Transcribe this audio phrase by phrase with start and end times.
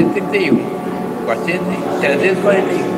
[0.00, 0.56] 431.
[2.00, 2.89] 341.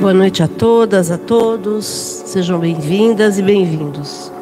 [0.00, 1.84] Boa noite a todas, a todos.
[1.84, 4.32] Sejam bem-vindas e bem-vindos.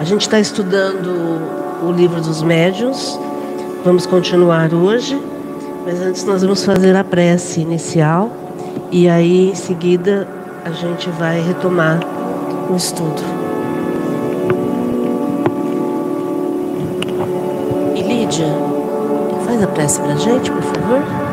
[0.00, 3.16] A gente está estudando o livro dos médiuns.
[3.84, 5.16] Vamos continuar hoje,
[5.86, 8.28] mas antes nós vamos fazer a prece inicial
[8.90, 10.26] e aí em seguida
[10.64, 12.00] a gente vai retomar
[12.68, 13.22] o estudo.
[17.94, 18.52] E Lídia,
[19.46, 21.27] faz a prece para a gente, por favor.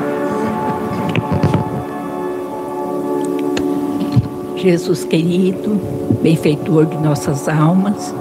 [4.66, 5.80] Jesus querido,
[6.24, 8.16] benfeitor de nossas almas,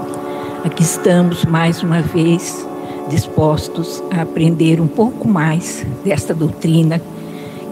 [0.62, 2.68] aqui estamos mais uma vez
[3.08, 7.00] dispostos a aprender um pouco mais desta doutrina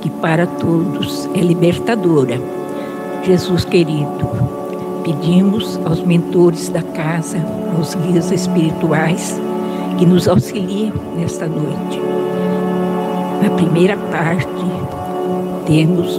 [0.01, 2.41] que para todos é libertadora.
[3.23, 4.27] Jesus querido,
[5.05, 7.45] pedimos aos mentores da casa,
[7.77, 9.39] aos guias espirituais,
[9.99, 12.01] que nos auxiliem nesta noite.
[13.43, 14.65] Na primeira parte,
[15.67, 16.19] temos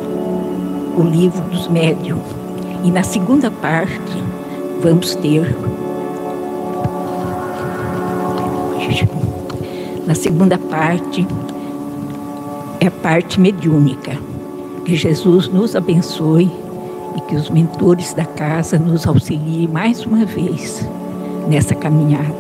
[0.96, 2.43] o livro dos médiuns,
[2.84, 4.24] e na segunda parte,
[4.82, 5.56] vamos ter.
[10.06, 11.26] Na segunda parte,
[12.82, 14.18] é a parte mediúnica.
[14.84, 16.52] Que Jesus nos abençoe
[17.16, 20.86] e que os mentores da casa nos auxiliem mais uma vez
[21.48, 22.34] nessa caminhada.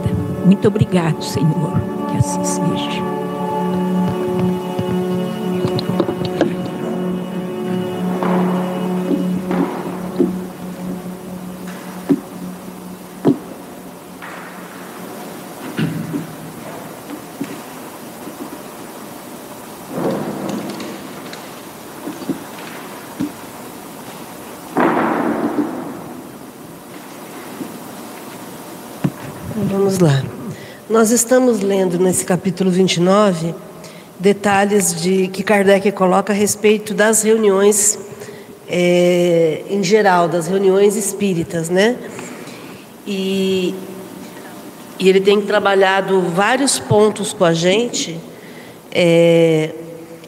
[0.45, 1.79] Muito obrigado, Senhor.
[2.11, 3.12] Que assim seja.
[29.65, 30.21] Vamos lá.
[30.89, 33.55] Nós estamos lendo nesse capítulo 29
[34.19, 37.97] detalhes de que Kardec coloca a respeito das reuniões
[38.67, 41.95] é, em geral, das reuniões espíritas, né?
[43.07, 43.73] E,
[44.99, 48.19] e ele tem trabalhado vários pontos com a gente.
[48.91, 49.71] É,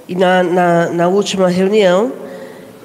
[0.07, 2.13] e na, na, na última reunião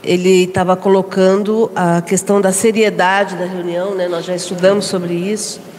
[0.03, 4.09] ele estava colocando a questão da seriedade da reunião, né?
[4.09, 5.70] Nós já estudamos sobre isso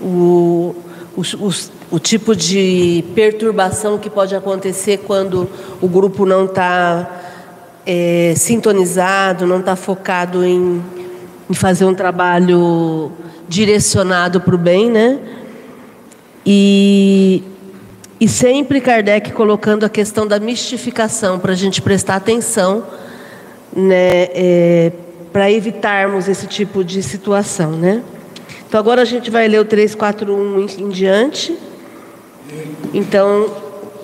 [0.00, 0.74] o,
[1.16, 1.50] o, o,
[1.90, 5.48] o tipo de perturbação que pode acontecer quando
[5.80, 7.20] o grupo não está
[7.86, 10.82] é, sintonizado, não está focado em,
[11.48, 13.10] em fazer um trabalho
[13.48, 15.18] direcionado para o bem, né?
[16.46, 17.42] E,
[18.20, 22.84] e sempre Kardec colocando a questão da mistificação para a gente prestar atenção,
[23.74, 24.28] né?
[24.32, 24.92] É,
[25.32, 28.02] para evitarmos esse tipo de situação, né?
[28.70, 31.58] Então agora a gente vai ler o 341 em, em diante.
[32.94, 33.52] Então,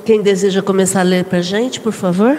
[0.04, 2.36] quem deseja começar a ler para a gente, por favor?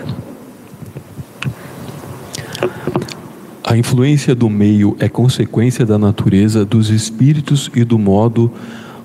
[3.63, 8.51] A influência do meio é consequência da natureza dos espíritos e do modo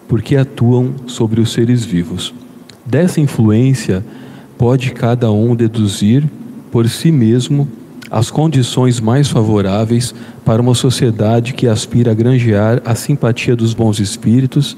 [0.08, 2.34] por que atuam sobre os seres vivos.
[2.84, 4.04] Dessa influência,
[4.58, 6.24] pode cada um deduzir
[6.72, 7.69] por si mesmo
[8.12, 10.14] as condições mais favoráveis
[10.44, 14.76] para uma sociedade que aspira a granjear a simpatia dos bons espíritos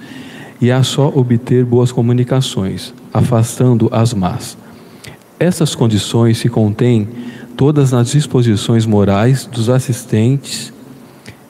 [0.61, 4.57] e a só obter boas comunicações, afastando as más.
[5.37, 7.09] Essas condições se contêm
[7.57, 10.73] todas nas disposições morais dos assistentes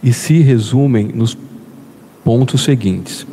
[0.03, 1.37] e se resumem nos
[2.25, 3.27] pontos seguintes: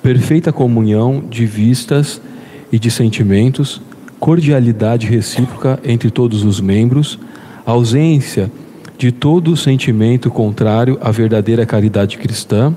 [0.00, 2.22] perfeita comunhão de vistas
[2.70, 3.82] e de sentimentos,
[4.20, 7.18] cordialidade recíproca entre todos os membros,
[7.64, 8.50] ausência
[8.98, 12.74] de todo sentimento contrário à verdadeira caridade cristã,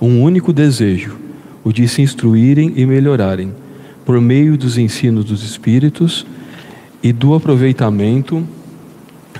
[0.00, 1.16] um único desejo,
[1.64, 3.52] o de se instruírem e melhorarem,
[4.04, 6.24] por meio dos ensinos dos Espíritos
[7.02, 8.46] e do aproveitamento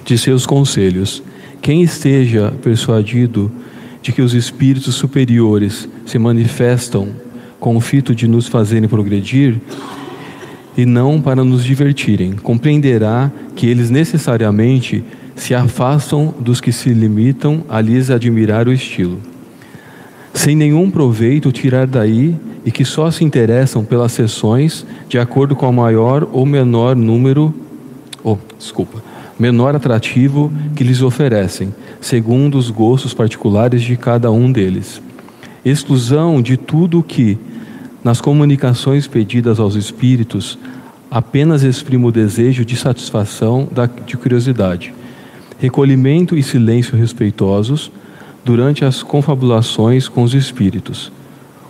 [0.05, 1.23] de seus conselhos.
[1.63, 3.51] Quem esteja persuadido
[4.03, 7.09] de que os espíritos superiores se manifestam
[7.59, 9.61] com o fito de nos fazerem progredir
[10.77, 12.33] e não para nos divertirem.
[12.33, 19.21] Compreenderá que eles necessariamente se afastam dos que se limitam a lhes admirar o estilo,
[20.33, 22.35] sem nenhum proveito tirar daí
[22.65, 27.55] e que só se interessam pelas sessões de acordo com o maior ou menor número,
[28.25, 29.03] oh, desculpa,
[29.39, 35.01] menor atrativo que lhes oferecem, segundo os gostos particulares de cada um deles.
[35.65, 37.39] Exclusão de tudo que,
[38.07, 40.57] nas comunicações pedidas aos espíritos,
[41.11, 44.95] apenas exprime o desejo de satisfação da, de curiosidade.
[45.59, 47.91] Recolhimento e silêncio respeitosos
[48.45, 51.11] durante as confabulações com os espíritos.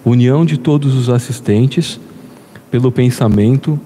[0.04, 1.98] União de todos os assistentes
[2.70, 3.80] pelo pensamento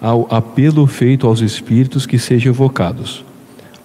[0.00, 3.24] ao apelo feito aos espíritos que sejam evocados.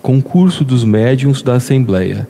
[0.04, 2.28] Concurso dos médiuns da Assembleia.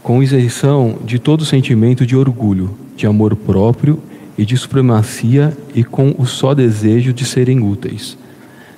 [0.00, 4.00] Com isenção de todo sentimento de orgulho, de amor próprio
[4.40, 8.16] e de supremacia e com o só desejo de serem úteis.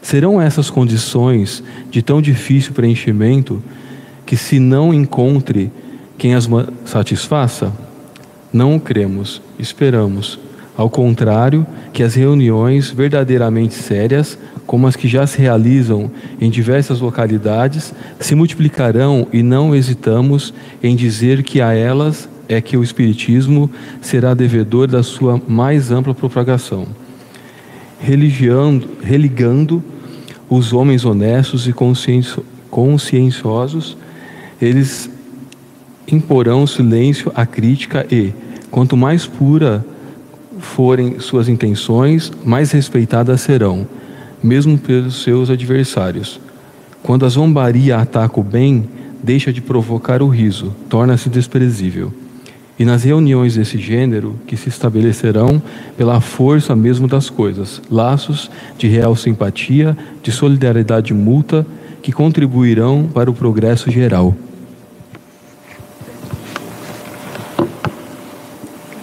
[0.02, 3.62] Serão essas condições de tão difícil preenchimento
[4.26, 5.70] que, se não encontre
[6.18, 6.48] quem as
[6.84, 7.72] satisfaça,
[8.52, 10.36] não cremos, esperamos.
[10.76, 14.36] Ao contrário, que as reuniões verdadeiramente sérias,
[14.66, 16.10] como as que já se realizam
[16.40, 22.76] em diversas localidades, se multiplicarão e não hesitamos em dizer que a elas é que
[22.76, 23.70] o Espiritismo
[24.00, 26.86] será devedor da sua mais ampla propagação,
[28.00, 29.82] religando
[30.48, 31.74] os homens honestos e
[32.70, 33.96] conscienciosos,
[34.60, 35.10] eles
[36.06, 38.34] imporão silêncio à crítica e,
[38.70, 39.84] quanto mais pura
[40.58, 43.86] forem suas intenções, mais respeitadas serão,
[44.42, 46.40] mesmo pelos seus adversários.
[47.02, 48.88] Quando a zombaria ataca o bem,
[49.22, 52.12] deixa de provocar o riso, torna-se desprezível
[52.82, 55.62] e nas reuniões desse gênero que se estabelecerão
[55.96, 61.64] pela força mesmo das coisas, laços de real simpatia, de solidariedade mútua
[62.02, 64.34] que contribuirão para o progresso geral.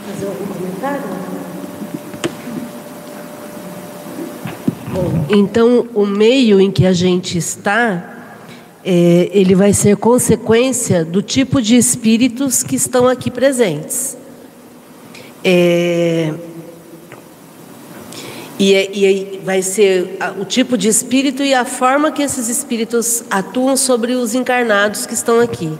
[0.05, 1.01] Fazer algum comentário?
[4.91, 8.18] Bom, então o meio em que a gente está
[8.91, 14.17] é, ele vai ser consequência do tipo de espíritos que estão aqui presentes.
[15.43, 16.33] É,
[18.57, 23.23] e, é, e, vai ser o tipo de espírito e a forma que esses espíritos
[23.29, 25.71] atuam sobre os encarnados que estão aqui.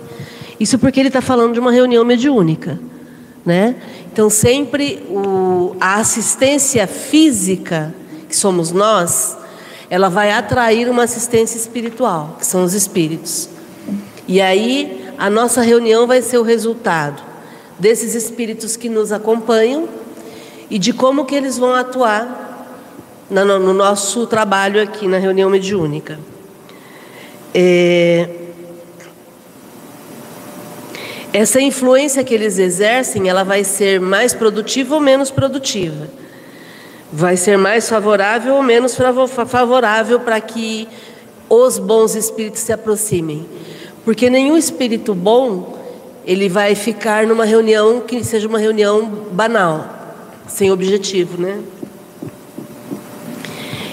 [0.59, 2.79] Isso porque ele está falando de uma reunião mediúnica.
[3.43, 3.77] Né?
[4.13, 7.91] Então, sempre o, a assistência física,
[8.27, 9.35] que somos nós,
[9.89, 13.50] ela vai atrair uma assistência espiritual, que são os espíritos.
[14.27, 17.22] E aí a nossa reunião vai ser o resultado
[17.79, 19.89] desses espíritos que nos acompanham
[20.69, 22.67] e de como que eles vão atuar
[23.29, 26.19] no, nosso trabalho aqui na reunião mediúnica.
[27.53, 28.29] É...
[31.31, 36.08] Essa influência que eles exercem, ela vai ser mais produtiva ou menos produtiva
[37.11, 38.95] vai ser mais favorável ou menos
[39.47, 40.87] favorável para que
[41.49, 43.47] os bons espíritos se aproximem.
[44.05, 45.77] Porque nenhum espírito bom,
[46.25, 49.87] ele vai ficar numa reunião que seja uma reunião banal,
[50.47, 51.59] sem objetivo, né?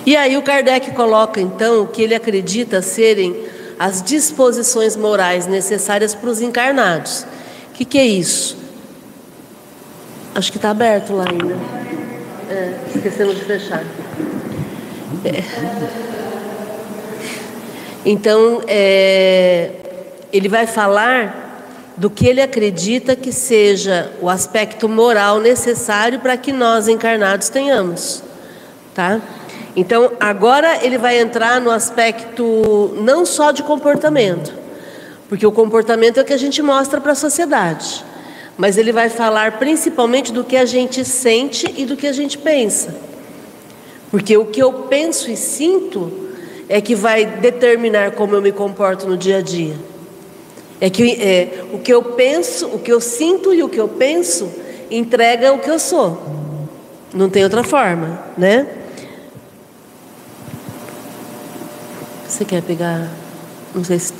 [0.04, 3.36] E aí o Kardec coloca então o que ele acredita serem
[3.78, 7.26] as disposições morais necessárias para os encarnados.
[7.70, 8.56] O que, que é isso?
[10.34, 12.05] Acho que está aberto lá ainda.
[12.48, 13.84] É, esquecemos de fechar.
[15.24, 15.42] É.
[18.04, 19.70] Então, é,
[20.32, 21.44] ele vai falar
[21.96, 28.22] do que ele acredita que seja o aspecto moral necessário para que nós encarnados tenhamos,
[28.94, 29.20] tá?
[29.74, 34.52] Então, agora ele vai entrar no aspecto não só de comportamento,
[35.28, 38.04] porque o comportamento é o que a gente mostra para a sociedade
[38.56, 42.38] mas ele vai falar principalmente do que a gente sente e do que a gente
[42.38, 42.94] pensa.
[44.10, 46.26] Porque o que eu penso e sinto
[46.68, 49.74] é que vai determinar como eu me comporto no dia a dia.
[50.80, 53.88] É que é, o que eu penso, o que eu sinto e o que eu
[53.88, 54.50] penso
[54.90, 56.20] entrega o que eu sou.
[57.12, 58.66] Não tem outra forma, né?
[62.28, 63.10] Você quer pegar?
[63.74, 64.12] Não sei se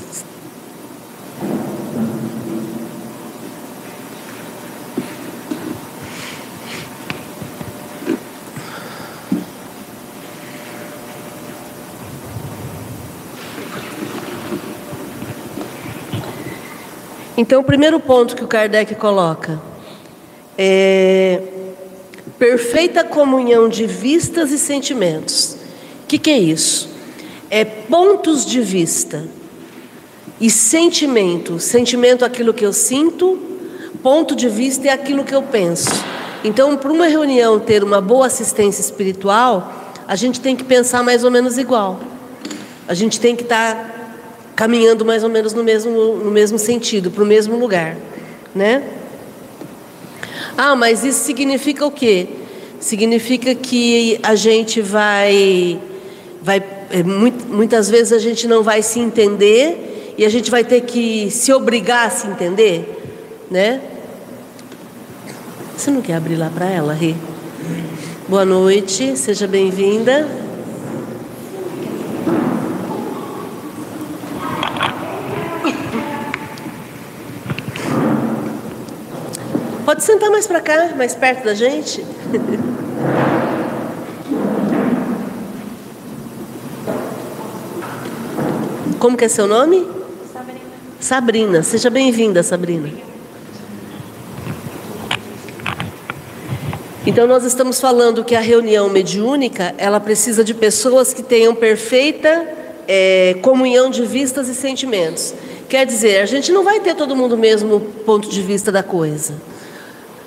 [17.37, 19.61] Então, o primeiro ponto que o Kardec coloca
[20.57, 21.43] é
[22.39, 25.57] perfeita comunhão de vistas e sentimentos.
[26.05, 26.89] O que, que é isso?
[27.51, 29.25] É pontos de vista
[30.41, 31.59] e sentimento.
[31.59, 33.39] Sentimento é aquilo que eu sinto,
[34.03, 35.91] ponto de vista é aquilo que eu penso.
[36.45, 41.25] Então, para uma reunião ter uma boa assistência espiritual, a gente tem que pensar mais
[41.25, 42.01] ou menos igual.
[42.87, 43.96] A gente tem que estar tá
[44.57, 47.95] caminhando mais ou menos no mesmo, no mesmo sentido, para o mesmo lugar,
[48.55, 48.83] né?
[50.57, 52.27] Ah, mas isso significa o quê?
[52.81, 55.79] Significa que a gente vai,
[56.43, 60.81] vai é, muitas vezes a gente não vai se entender e a gente vai ter
[60.83, 63.83] que se obrigar a se entender, né?
[65.77, 67.15] Você não quer abrir lá para ela, Rê?
[68.27, 70.46] Boa noite, seja bem-vinda.
[80.27, 82.05] Pode sentar mais para cá, mais perto da gente.
[88.99, 89.87] Como que é seu nome?
[90.33, 90.61] Sabrina.
[90.99, 92.91] Sabrina, seja bem-vinda, Sabrina.
[97.07, 102.49] Então nós estamos falando que a reunião mediúnica ela precisa de pessoas que tenham perfeita
[102.89, 105.33] é, comunhão de vistas e sentimentos.
[105.69, 108.83] Quer dizer, a gente não vai ter todo mundo o mesmo ponto de vista da
[108.83, 109.56] coisa.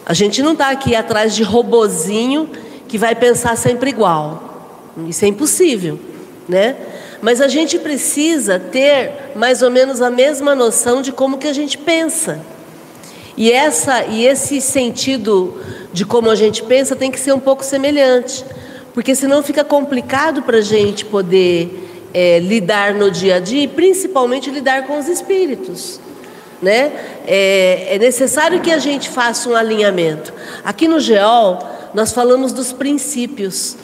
[0.10, 2.50] A gente não está aqui atrás de robozinho
[2.88, 4.90] que vai pensar sempre igual.
[5.08, 6.00] Isso é impossível,
[6.48, 6.76] né?
[7.22, 11.54] Mas a gente precisa ter mais ou menos a mesma noção de como que a
[11.54, 12.40] gente pensa.
[13.38, 15.62] E essa e esse sentido
[15.94, 18.44] de como a gente pensa tem que ser um pouco semelhante,
[18.96, 23.68] porque senão fica complicado para a gente poder é, lidar no dia a dia, e
[23.68, 26.00] principalmente lidar com os espíritos
[26.62, 26.92] né?
[27.26, 30.34] É, é, necessário que a gente faça um alinhamento.
[30.64, 31.60] Aqui no GEOL,
[31.94, 33.76] nós falamos dos princípios,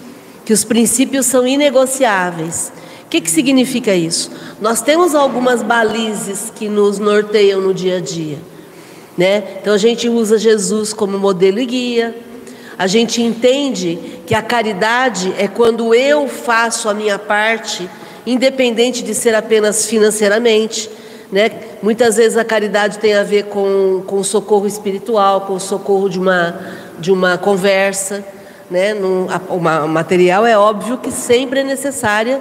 [0.43, 2.71] que os princípios são inegociáveis.
[3.05, 4.31] O que, que significa isso?
[4.59, 8.37] Nós temos algumas balizes que nos norteiam no dia a dia.
[9.17, 9.59] Né?
[9.61, 12.15] Então a gente usa Jesus como modelo e guia.
[12.77, 17.89] A gente entende que a caridade é quando eu faço a minha parte,
[18.25, 20.89] independente de ser apenas financeiramente.
[21.31, 21.49] Né?
[21.81, 26.19] Muitas vezes a caridade tem a ver com, com socorro espiritual, com o socorro de
[26.19, 26.59] uma,
[26.99, 28.23] de uma conversa.
[28.69, 28.93] Né?
[28.93, 32.39] Num, a, o material é óbvio que sempre é necessária,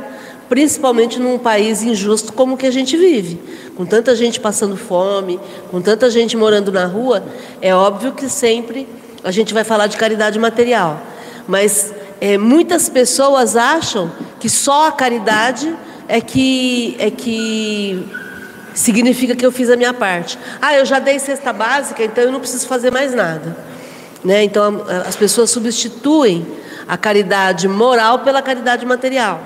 [0.48, 3.40] principalmente num país injusto como o que a gente vive.
[3.76, 7.24] Com tanta gente passando fome, com tanta gente morando na rua,
[7.60, 8.86] é óbvio que sempre
[9.22, 11.00] a gente vai falar de caridade material.
[11.48, 15.74] Mas é, muitas pessoas acham que só a caridade
[16.06, 18.06] é que, é que
[18.74, 20.38] significa que eu fiz a minha parte.
[20.60, 23.56] Ah, eu já dei cesta básica, então eu não preciso fazer mais nada.
[24.24, 24.42] Né?
[24.42, 26.46] Então as pessoas substituem
[26.88, 29.40] a caridade moral pela caridade material.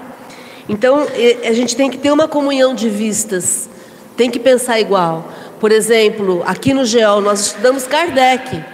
[0.69, 1.07] Então
[1.45, 3.69] a gente tem que ter uma comunhão de vistas,
[4.17, 5.33] tem que pensar igual.
[5.61, 8.65] Por exemplo, aqui no GEOL nós estudamos Kardec.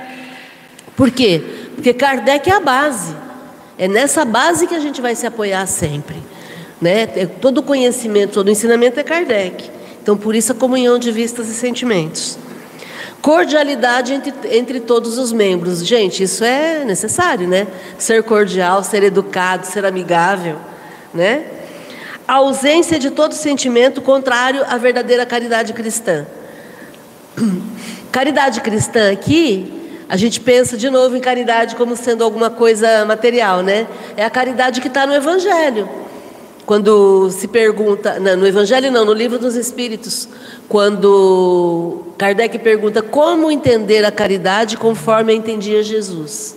[0.96, 1.42] Por quê?
[1.74, 3.14] Porque Kardec é a base.
[3.76, 6.16] É nessa base que a gente vai se apoiar sempre.
[6.80, 7.08] Né?
[7.16, 9.70] É, todo conhecimento, todo ensinamento é Kardec.
[10.04, 12.36] Então, por isso a comunhão de vistas e sentimentos.
[13.22, 15.82] Cordialidade entre, entre todos os membros.
[15.82, 17.66] Gente, isso é necessário, né?
[17.96, 20.58] Ser cordial, ser educado, ser amigável,
[21.14, 21.46] né?
[22.28, 26.26] A ausência de todo sentimento contrário à verdadeira caridade cristã.
[28.12, 33.62] Caridade cristã aqui, a gente pensa de novo em caridade como sendo alguma coisa material,
[33.62, 33.86] né?
[34.18, 36.03] É a caridade que está no Evangelho.
[36.66, 40.26] Quando se pergunta, não, no Evangelho não, no Livro dos Espíritos,
[40.68, 46.56] quando Kardec pergunta como entender a caridade conforme entendia Jesus.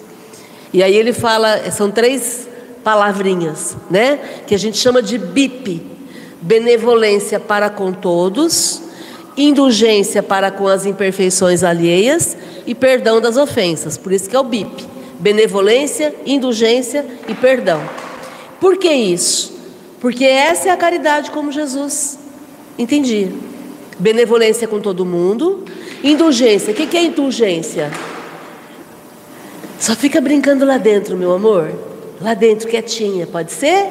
[0.72, 2.48] E aí ele fala, são três
[2.88, 4.18] palavrinhas, né?
[4.48, 5.82] Que a gente chama de BIP:
[6.42, 8.82] benevolência para com todos,
[9.36, 13.98] indulgência para com as imperfeições alheias e perdão das ofensas.
[13.98, 14.86] Por isso que é o BIP:
[15.20, 17.82] benevolência, indulgência e perdão.
[18.62, 19.57] Por que isso?
[20.00, 22.20] Porque essa é a caridade como Jesus
[22.78, 23.32] entendia.
[23.98, 25.66] Benevolência com todo mundo.
[26.04, 26.72] Indulgência.
[26.72, 27.92] O que é indulgência?
[29.80, 31.72] Só fica brincando lá dentro, meu amor.
[32.22, 33.88] Lá dentro, quietinha, pode ser?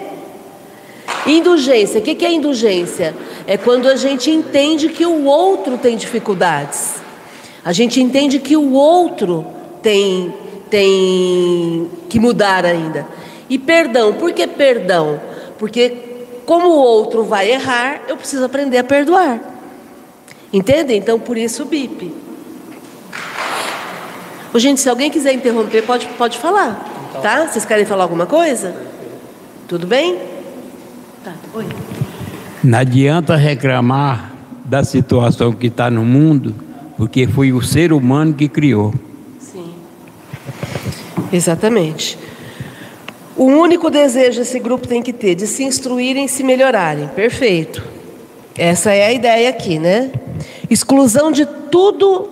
[1.26, 2.00] Indulgência.
[2.00, 3.14] O que é indulgência?
[3.46, 6.94] É quando a gente entende que o outro tem dificuldades.
[7.64, 9.44] A gente entende que o outro
[9.82, 10.32] tem,
[10.70, 13.06] tem que mudar ainda.
[13.50, 14.12] E perdão.
[14.12, 15.20] Por que perdão?
[15.58, 19.40] Porque como o outro vai errar, eu preciso aprender a perdoar.
[20.52, 20.94] Entende?
[20.94, 22.14] Então, por isso o bip.
[24.54, 26.94] Ô, gente, se alguém quiser interromper, pode, pode falar.
[27.20, 27.46] Tá?
[27.46, 28.74] Vocês querem falar alguma coisa?
[29.66, 30.18] Tudo bem?
[31.24, 31.66] Tá, oi.
[32.62, 34.32] Não adianta reclamar
[34.64, 36.54] da situação que está no mundo,
[36.96, 38.94] porque foi o ser humano que criou.
[39.40, 39.74] Sim.
[41.32, 42.18] Exatamente.
[43.36, 47.08] O único desejo esse grupo tem que ter de se instruírem e se melhorarem.
[47.08, 47.82] Perfeito.
[48.56, 50.10] Essa é a ideia aqui, né?
[50.70, 52.30] Exclusão de tudo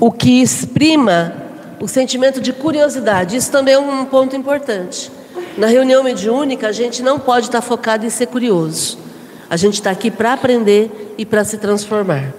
[0.00, 1.34] o que exprima
[1.78, 3.36] o sentimento de curiosidade.
[3.36, 5.12] Isso também é um ponto importante.
[5.58, 8.98] Na reunião mediúnica, a gente não pode estar focado em ser curioso.
[9.50, 12.32] A gente está aqui para aprender e para se transformar.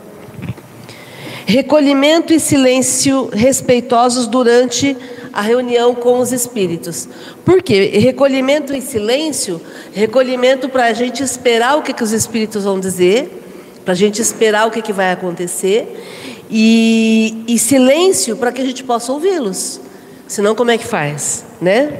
[1.45, 4.97] Recolhimento e silêncio respeitosos durante
[5.31, 7.07] a reunião com os espíritos.
[7.43, 7.91] Por quê?
[7.99, 9.61] Recolhimento e silêncio,
[9.93, 13.43] recolhimento para a gente esperar o que, que os espíritos vão dizer,
[13.83, 16.03] para a gente esperar o que, que vai acontecer,
[16.49, 19.79] e, e silêncio para que a gente possa ouvi-los.
[20.27, 21.45] Senão, como é que faz?
[21.61, 21.99] Né?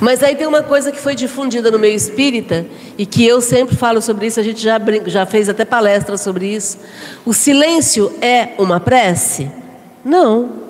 [0.00, 2.66] Mas aí tem uma coisa que foi difundida no meio espírita
[2.98, 6.46] e que eu sempre falo sobre isso, a gente já, já fez até palestra sobre
[6.46, 6.78] isso.
[7.24, 9.50] O silêncio é uma prece?
[10.04, 10.64] Não.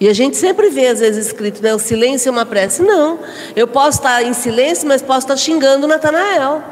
[0.00, 1.74] E a gente sempre vê, às vezes, escrito, né?
[1.74, 2.82] O silêncio é uma prece.
[2.82, 3.18] Não.
[3.54, 6.62] Eu posso estar em silêncio, mas posso estar xingando Natanael.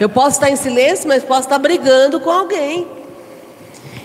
[0.00, 2.86] Eu posso estar em silêncio, mas posso estar brigando com alguém.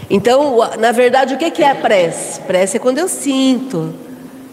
[0.10, 2.40] Então, na verdade, o que é a prece?
[2.42, 3.94] Prece é quando eu sinto,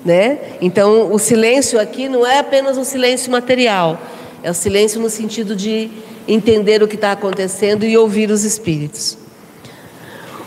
[0.05, 0.39] né?
[0.61, 4.01] Então, o silêncio aqui não é apenas um silêncio material,
[4.43, 5.91] é o silêncio no sentido de
[6.27, 9.19] entender o que está acontecendo e ouvir os espíritos.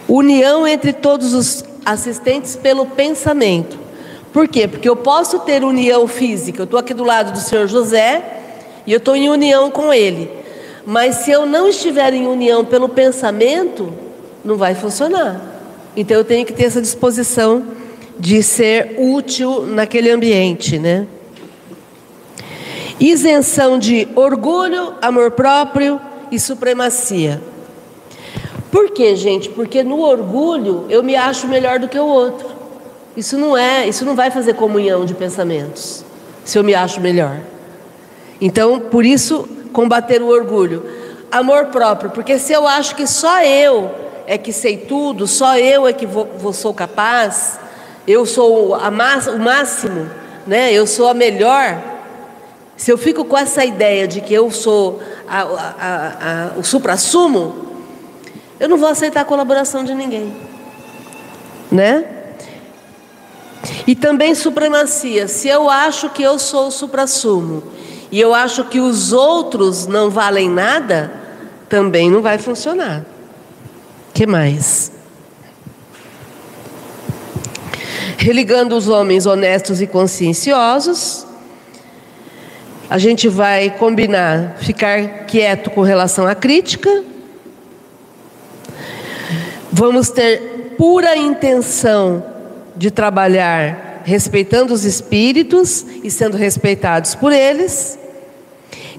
[0.08, 3.80] União entre todos os assistentes pelo pensamento.
[4.32, 4.68] Por quê?
[4.68, 6.62] Porque eu posso ter união física.
[6.62, 8.22] Eu estou aqui do lado do senhor José
[8.86, 10.30] e eu estou em união com ele.
[10.86, 13.94] Mas se eu não estiver em união pelo pensamento,
[14.44, 15.40] não vai funcionar.
[15.96, 17.64] Então eu tenho que ter essa disposição
[18.18, 21.08] de ser útil naquele ambiente, né?
[23.00, 26.00] Isenção de orgulho, amor próprio
[26.32, 27.42] e supremacia.
[28.72, 29.50] Por quê, gente?
[29.50, 32.48] Porque no orgulho eu me acho melhor do que o outro.
[33.16, 36.04] Isso não é, isso não vai fazer comunhão de pensamentos.
[36.44, 37.40] Se eu me acho melhor.
[38.42, 40.84] Então, por isso combater o orgulho.
[41.32, 43.92] Amor próprio, porque se eu acho que só eu
[44.26, 47.60] é que sei tudo, só eu é que vou, vou sou capaz,
[48.08, 50.10] eu sou a o máximo,
[50.46, 50.72] né?
[50.74, 51.82] eu sou a melhor.
[52.76, 57.68] Se eu fico com essa ideia de que eu sou a, a, a, o supra-sumo,
[58.60, 60.36] eu não vou aceitar a colaboração de ninguém.
[61.72, 62.06] Né?
[63.88, 65.28] E também supremacia.
[65.28, 67.64] Se eu acho que eu sou o supra-sumo
[68.12, 71.12] e eu acho que os outros não valem nada,
[71.70, 73.06] também não vai funcionar.
[74.14, 74.92] Que mais?
[78.18, 81.26] Religando os homens honestos e conscienciosos,
[82.90, 87.04] a gente vai combinar ficar quieto com relação à crítica.
[89.72, 92.24] Vamos ter pura intenção
[92.76, 97.98] de trabalhar respeitando os espíritos e sendo respeitados por eles.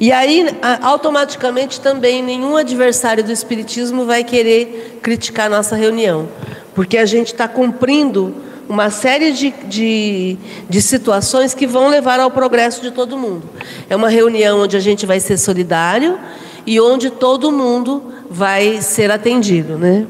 [0.00, 0.46] E aí,
[0.82, 6.28] automaticamente também, nenhum adversário do Espiritismo vai querer criticar nossa reunião,
[6.74, 8.34] porque a gente está cumprindo
[8.68, 10.36] uma série de, de,
[10.68, 13.48] de, situações que vão levar ao progresso de todo mundo.
[13.88, 16.18] É uma reunião onde a gente vai ser solidário
[16.66, 20.06] e onde todo mundo vai ser atendido, né?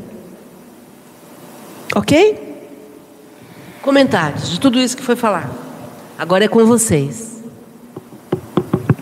[1.94, 2.42] Ok?
[3.82, 5.54] Comentários de tudo isso que foi falado.
[6.18, 7.42] Agora é com vocês.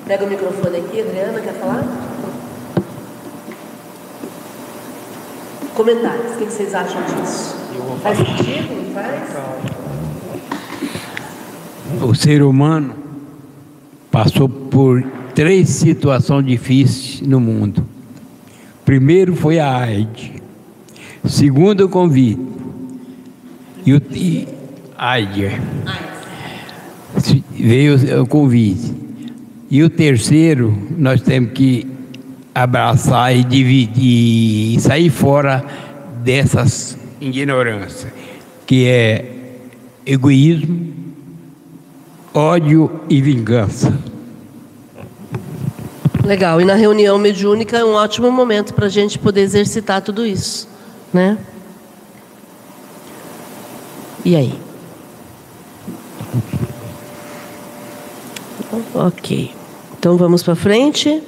[0.06, 1.84] Pega o microfone aqui, Adriana, quer falar?
[5.74, 7.61] Comentários, o que vocês acham disso?
[8.02, 8.94] Faz sentido?
[8.94, 9.22] Faz?
[12.02, 12.94] O ser humano
[14.10, 15.02] passou por
[15.34, 17.86] três situações difíceis no mundo.
[18.84, 20.30] Primeiro foi a AIDS.
[21.24, 22.40] Segundo, o convite.
[23.86, 24.48] E o e,
[24.96, 25.52] AIDS.
[27.50, 28.94] Veio o convite.
[29.70, 31.86] E o terceiro, nós temos que
[32.54, 35.64] abraçar e dividir, e sair fora
[36.22, 38.12] dessas ignorâncias,
[38.66, 39.24] que é
[40.04, 40.92] egoísmo,
[42.34, 43.96] ódio e vingança.
[46.24, 46.60] Legal.
[46.60, 50.68] E na reunião mediúnica é um ótimo momento para a gente poder exercitar tudo isso,
[51.12, 51.38] né?
[54.24, 54.54] E aí?
[58.94, 59.52] Ok.
[59.98, 61.22] Então vamos para frente.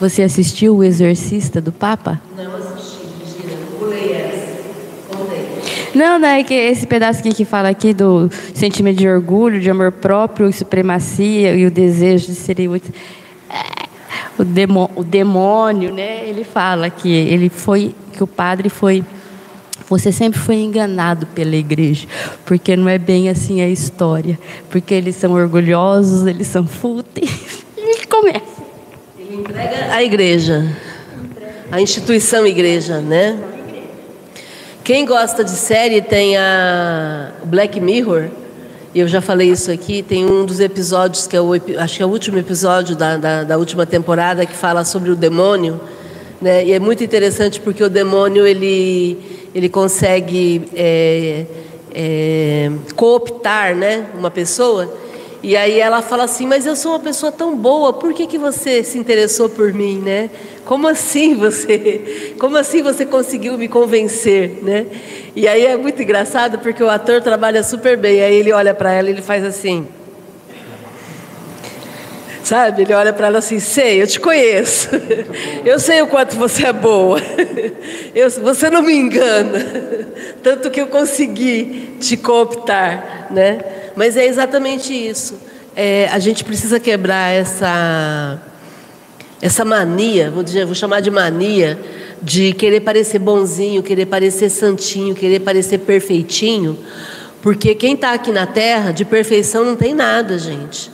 [0.00, 2.18] Você assistiu O Exorcista do Papa?
[2.34, 3.58] Não assisti, Virginia.
[3.78, 4.56] Pulei essa.
[5.14, 5.46] Contei.
[5.94, 9.68] Não, não, é que esse pedaço aqui que fala aqui do sentimento de orgulho, de
[9.68, 12.66] amor próprio, supremacia e o desejo de ser é,
[14.38, 16.26] o, demo, o demônio, né?
[16.26, 19.04] Ele fala que ele foi, que o padre foi
[19.86, 22.06] você sempre foi enganado pela igreja,
[22.46, 24.38] porque não é bem assim a história,
[24.70, 27.60] porque eles são orgulhosos, eles são fúteis.
[27.82, 28.59] E começa.
[29.92, 30.64] A igreja,
[31.72, 33.38] a instituição igreja, né?
[34.84, 38.28] Quem gosta de série tem a Black Mirror.
[38.94, 40.02] Eu já falei isso aqui.
[40.02, 43.44] Tem um dos episódios que é o acho que é o último episódio da, da,
[43.44, 45.80] da última temporada que fala sobre o demônio,
[46.40, 46.64] né?
[46.64, 49.18] E é muito interessante porque o demônio ele
[49.54, 51.44] ele consegue é,
[51.92, 54.92] é, cooptar, né, uma pessoa.
[55.42, 58.36] E aí ela fala assim, mas eu sou uma pessoa tão boa, por que, que
[58.36, 60.28] você se interessou por mim, né?
[60.66, 64.86] Como assim você, como assim você conseguiu me convencer, né?
[65.34, 68.20] E aí é muito engraçado porque o ator trabalha super bem.
[68.22, 69.88] Aí ele olha para ela e ele faz assim.
[72.44, 72.82] Sabe?
[72.82, 74.88] Ele olha para ela assim: sei, eu te conheço.
[75.64, 77.20] Eu sei o quanto você é boa.
[78.14, 79.58] Eu, você não me engana.
[80.42, 83.58] Tanto que eu consegui te cooptar, né?
[84.00, 85.34] Mas é exatamente isso.
[85.76, 88.40] É, a gente precisa quebrar essa
[89.42, 91.78] essa mania, vou, dizer, vou chamar de mania,
[92.22, 96.78] de querer parecer bonzinho, querer parecer santinho, querer parecer perfeitinho,
[97.42, 100.90] porque quem está aqui na Terra de perfeição não tem nada, gente.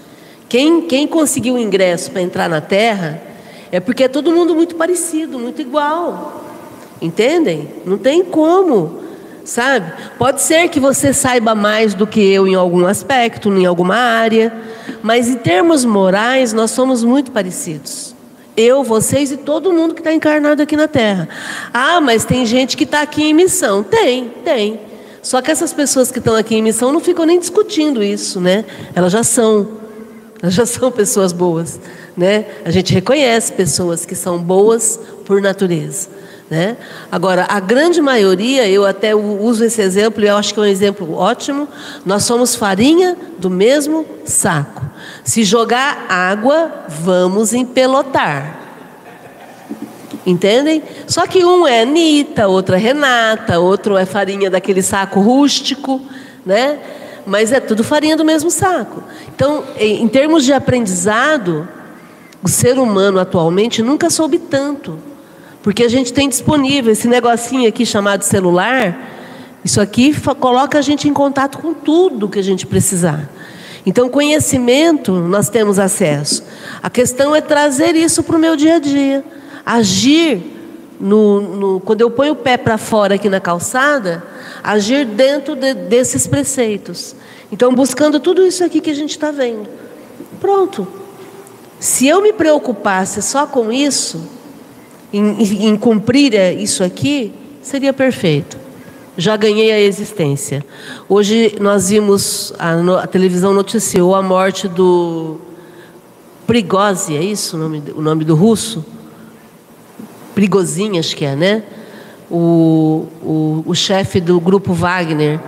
[0.48, 3.22] Quem, quem conseguiu o ingresso para entrar na Terra
[3.70, 6.44] é porque é todo mundo muito parecido, muito igual.
[7.00, 7.68] Entendem?
[7.84, 9.05] Não tem como,
[9.46, 9.90] sabe?
[10.18, 14.52] Pode ser que você saiba mais do que eu em algum aspecto, em alguma área,
[15.02, 18.14] mas em termos morais nós somos muito parecidos.
[18.56, 21.28] Eu, vocês e todo mundo que está encarnado aqui na Terra.
[21.72, 23.82] Ah, mas tem gente que está aqui em missão.
[23.82, 24.80] Tem, tem.
[25.22, 28.64] Só que essas pessoas que estão aqui em missão não ficam nem discutindo isso, né?
[28.94, 29.68] Elas já são.
[30.40, 31.78] Elas já são pessoas boas,
[32.16, 32.46] né?
[32.64, 36.08] A gente reconhece pessoas que são boas por natureza,
[36.48, 36.76] né?
[37.10, 40.66] Agora, a grande maioria, eu até uso esse exemplo e eu acho que é um
[40.66, 41.68] exemplo ótimo.
[42.04, 44.84] Nós somos farinha do mesmo saco.
[45.24, 48.60] Se jogar água, vamos empelotar.
[50.24, 50.82] Entendem?
[51.06, 56.00] Só que um é Anitta, outro é Renata, outro é farinha daquele saco rústico,
[56.44, 56.78] né?
[57.26, 59.02] mas é tudo farinha do mesmo saco.
[59.34, 61.68] Então, em termos de aprendizado,
[62.40, 64.96] o ser humano atualmente nunca soube tanto.
[65.66, 68.96] Porque a gente tem disponível esse negocinho aqui chamado celular,
[69.64, 73.28] isso aqui coloca a gente em contato com tudo que a gente precisar.
[73.84, 76.44] Então, conhecimento nós temos acesso.
[76.80, 79.24] A questão é trazer isso para o meu dia a dia.
[79.66, 80.40] Agir
[81.00, 84.22] no, no, quando eu ponho o pé para fora aqui na calçada,
[84.62, 87.16] agir dentro de, desses preceitos.
[87.50, 89.68] Então, buscando tudo isso aqui que a gente está vendo.
[90.40, 90.86] Pronto.
[91.80, 94.35] Se eu me preocupasse só com isso,
[95.12, 98.58] em, em cumprir isso aqui, seria perfeito.
[99.18, 100.64] Já ganhei a existência.
[101.08, 105.40] Hoje nós vimos, a, a televisão noticiou a morte do
[106.46, 108.84] Prigozzi, é isso o nome, o nome do russo?
[110.34, 111.62] Prigozhin, acho que é, né?
[112.30, 115.40] O, o, o chefe do grupo Wagner,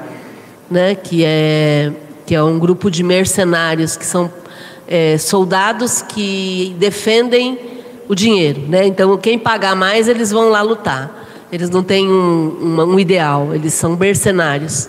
[0.70, 0.94] né?
[0.94, 1.92] Que é,
[2.24, 4.32] que é um grupo de mercenários, que são
[4.86, 7.77] é, soldados que defendem
[8.08, 8.86] o dinheiro, né?
[8.86, 11.28] Então, quem pagar mais, eles vão lá lutar.
[11.52, 14.88] Eles não têm um, um, um ideal, eles são mercenários.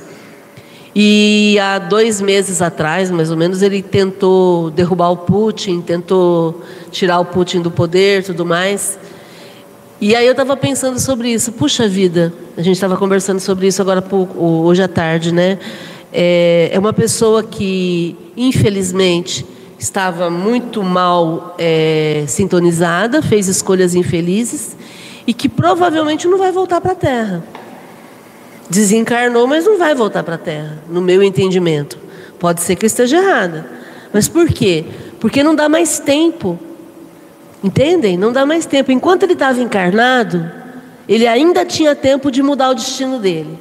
[0.95, 7.19] E há dois meses atrás, mais ou menos, ele tentou derrubar o Putin, tentou tirar
[7.19, 8.97] o Putin do poder, tudo mais.
[10.01, 11.51] E aí eu estava pensando sobre isso.
[11.51, 14.03] Puxa vida, a gente estava conversando sobre isso agora
[14.35, 15.59] hoje à tarde, né?
[16.11, 19.45] É, é uma pessoa que, infelizmente,
[19.79, 24.75] estava muito mal é, sintonizada, fez escolhas infelizes
[25.25, 27.43] e que provavelmente não vai voltar para a Terra.
[28.69, 31.97] Desencarnou, mas não vai voltar para a Terra, no meu entendimento.
[32.37, 33.65] Pode ser que eu esteja errada.
[34.13, 34.85] Mas por quê?
[35.19, 36.59] Porque não dá mais tempo
[37.63, 38.17] Entendem?
[38.17, 38.91] Não dá mais tempo.
[38.91, 40.49] Enquanto ele estava encarnado,
[41.07, 43.59] ele ainda tinha tempo de mudar o destino dele.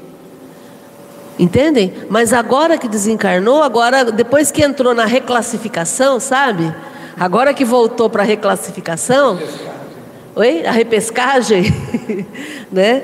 [1.38, 1.92] Entendem?
[2.08, 6.74] Mas agora que desencarnou, agora depois que entrou na reclassificação, sabe?
[7.18, 9.38] Agora que voltou para a reclassificação,
[10.34, 11.72] oi, a repescagem,
[12.72, 13.02] né?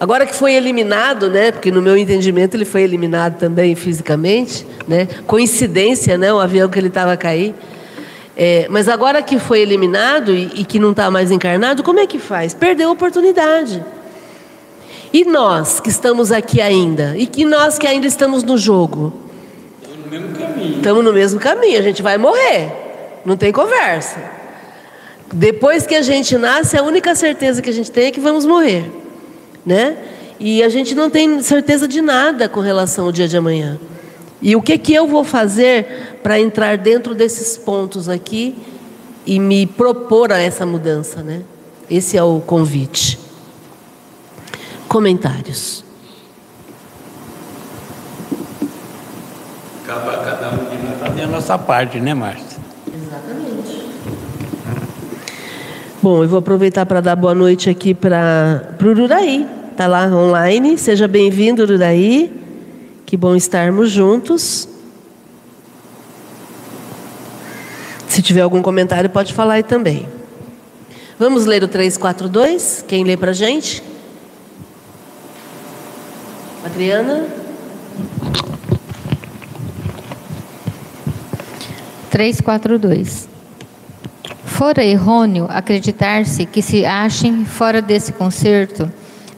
[0.00, 1.50] Agora que foi eliminado, né?
[1.50, 5.08] Porque no meu entendimento ele foi eliminado também fisicamente, né?
[5.26, 6.32] Coincidência, né?
[6.32, 7.54] O avião que ele estava a cair.
[8.36, 12.06] É, mas agora que foi eliminado e, e que não está mais encarnado, como é
[12.06, 12.54] que faz?
[12.54, 13.82] Perdeu a oportunidade.
[15.12, 17.16] E nós que estamos aqui ainda?
[17.16, 19.12] E que nós que ainda estamos no jogo?
[19.82, 20.76] Estamos no mesmo caminho.
[20.76, 22.72] Estamos no mesmo caminho, a gente vai morrer.
[23.24, 24.18] Não tem conversa.
[25.32, 28.44] Depois que a gente nasce, a única certeza que a gente tem é que vamos
[28.44, 28.90] morrer.
[29.64, 29.96] Né?
[30.40, 33.78] E a gente não tem certeza de nada com relação ao dia de amanhã.
[34.40, 38.54] E o que, que eu vou fazer para entrar dentro desses pontos aqui
[39.26, 41.42] e me propor a essa mudança, né?
[41.90, 43.27] Esse é o convite.
[44.88, 45.84] Comentários.
[49.86, 52.58] Cada, cada um de nós fazendo a nossa parte, né, Márcia?
[52.86, 53.84] Exatamente.
[56.02, 59.46] Bom, eu vou aproveitar para dar boa noite aqui para o Ururaí.
[59.70, 60.78] Está lá online.
[60.78, 62.32] Seja bem-vindo, Ururaí.
[63.04, 64.68] Que bom estarmos juntos.
[68.08, 70.08] Se tiver algum comentário, pode falar aí também.
[71.18, 72.84] Vamos ler o 342?
[72.88, 73.82] Quem lê para a gente?
[76.78, 77.26] Adriana?
[82.08, 83.28] Três, quatro, dois.
[84.44, 88.88] Fora errôneo acreditar-se que se achem fora desse concerto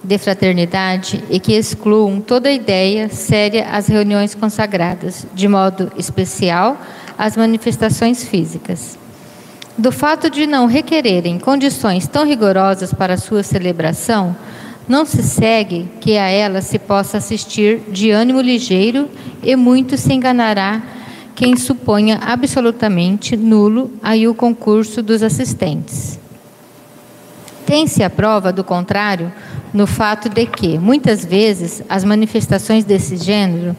[0.04, 6.76] de fraternidade e que excluam toda ideia séria às reuniões consagradas, de modo especial
[7.16, 8.98] às manifestações físicas.
[9.78, 14.36] Do fato de não requererem condições tão rigorosas para sua celebração,
[14.88, 19.08] não se segue que a ela se possa assistir de ânimo ligeiro
[19.42, 20.82] e muito se enganará
[21.34, 26.18] quem suponha absolutamente nulo aí o concurso dos assistentes.
[27.64, 29.32] Tem-se a prova do contrário
[29.72, 33.76] no fato de que, muitas vezes, as manifestações desse gênero,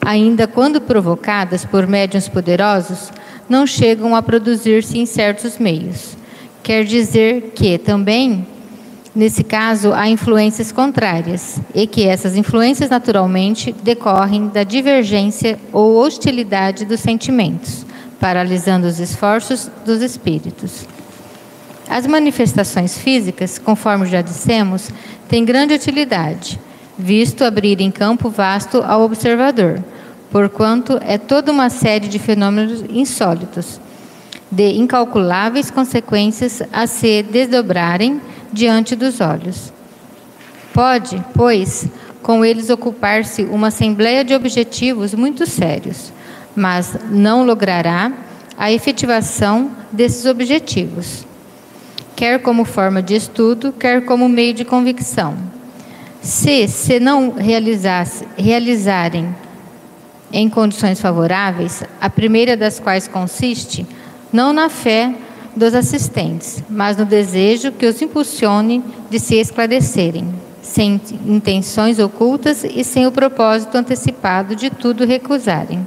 [0.00, 3.10] ainda quando provocadas por médiuns poderosos,
[3.48, 6.16] não chegam a produzir-se em certos meios.
[6.62, 8.46] Quer dizer que também
[9.14, 16.84] Nesse caso, há influências contrárias, e que essas influências naturalmente decorrem da divergência ou hostilidade
[16.84, 17.84] dos sentimentos,
[18.20, 20.86] paralisando os esforços dos espíritos.
[21.88, 24.90] As manifestações físicas, conforme já dissemos,
[25.28, 26.60] têm grande utilidade,
[26.96, 29.82] visto abrirem campo vasto ao observador,
[30.30, 33.80] porquanto é toda uma série de fenômenos insólitos,
[34.50, 38.20] de incalculáveis consequências a se desdobrarem
[38.52, 39.72] diante dos olhos.
[40.74, 41.86] Pode, pois,
[42.22, 46.12] com eles ocupar-se uma assembleia de objetivos muito sérios,
[46.54, 48.12] mas não logrará
[48.58, 51.24] a efetivação desses objetivos,
[52.14, 55.34] quer como forma de estudo, quer como meio de convicção.
[56.20, 59.34] Se se não realizarem
[60.32, 63.86] em condições favoráveis, a primeira das quais consiste
[64.32, 65.14] não na fé
[65.56, 72.84] dos assistentes, mas no desejo que os impulsione de se esclarecerem, sem intenções ocultas e
[72.84, 75.86] sem o propósito antecipado de tudo recusarem,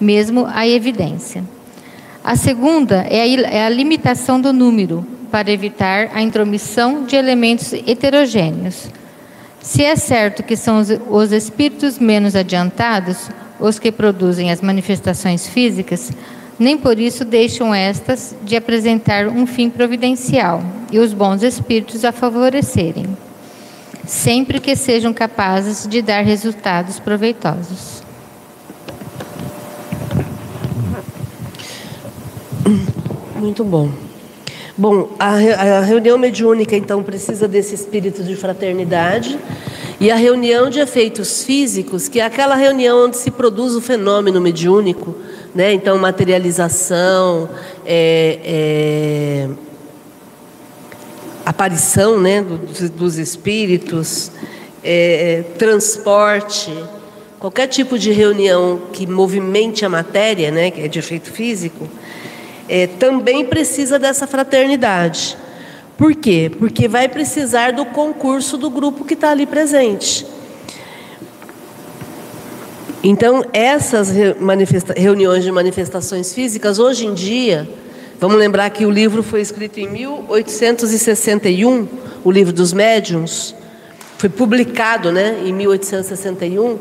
[0.00, 1.44] mesmo a evidência.
[2.22, 8.86] A segunda é a, é limitação do número, para evitar a intromissão de elementos heterogêneos.
[9.60, 16.12] Se é certo que são os espíritos menos adiantados os que produzem as manifestações físicas,
[16.58, 22.12] nem por isso deixam estas de apresentar um fim providencial e os bons espíritos a
[22.12, 23.06] favorecerem,
[24.06, 28.02] sempre que sejam capazes de dar resultados proveitosos.
[33.36, 33.90] Muito bom.
[34.76, 39.38] Bom, a, a reunião mediúnica então precisa desse espírito de fraternidade
[40.00, 44.40] e a reunião de efeitos físicos, que é aquela reunião onde se produz o fenômeno
[44.40, 45.14] mediúnico,
[45.54, 45.72] né?
[45.72, 47.48] Então, materialização,
[47.86, 49.48] é, é,
[51.46, 52.42] aparição né?
[52.42, 54.32] dos, dos espíritos,
[54.82, 56.72] é, transporte,
[57.38, 60.70] qualquer tipo de reunião que movimente a matéria, né?
[60.70, 61.88] que é de efeito físico,
[62.68, 65.36] é, também precisa dessa fraternidade.
[65.96, 66.50] Por quê?
[66.58, 70.26] Porque vai precisar do concurso do grupo que está ali presente.
[73.06, 74.10] Então, essas
[74.96, 77.68] reuniões de manifestações físicas, hoje em dia,
[78.18, 81.86] vamos lembrar que o livro foi escrito em 1861,
[82.24, 83.54] o livro dos médiuns,
[84.16, 86.78] foi publicado né, em 1861.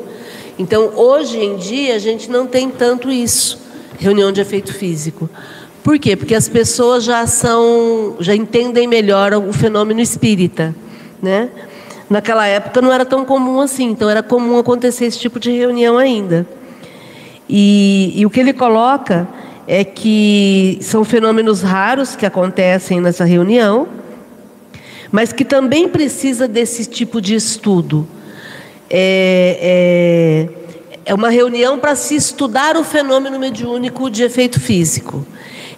[0.57, 3.59] Então, hoje em dia, a gente não tem tanto isso,
[3.99, 5.29] reunião de efeito físico.
[5.83, 6.15] Por quê?
[6.15, 10.73] Porque as pessoas já são, já entendem melhor o fenômeno espírita,
[11.21, 11.49] né?
[12.13, 15.97] Naquela época não era tão comum assim, então era comum acontecer esse tipo de reunião
[15.97, 16.45] ainda.
[17.49, 19.27] E, e o que ele coloca
[19.67, 23.87] é que são fenômenos raros que acontecem nessa reunião,
[25.11, 28.07] mas que também precisa desse tipo de estudo.
[28.87, 30.47] É,
[31.07, 35.25] é, é uma reunião para se estudar o fenômeno mediúnico de efeito físico.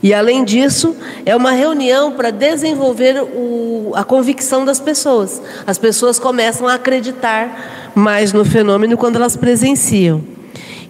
[0.02, 5.42] E, além disso, é uma reunião para desenvolver o, a convicção das pessoas.
[5.66, 10.22] As pessoas começam a acreditar mais no fenômeno quando elas presenciam.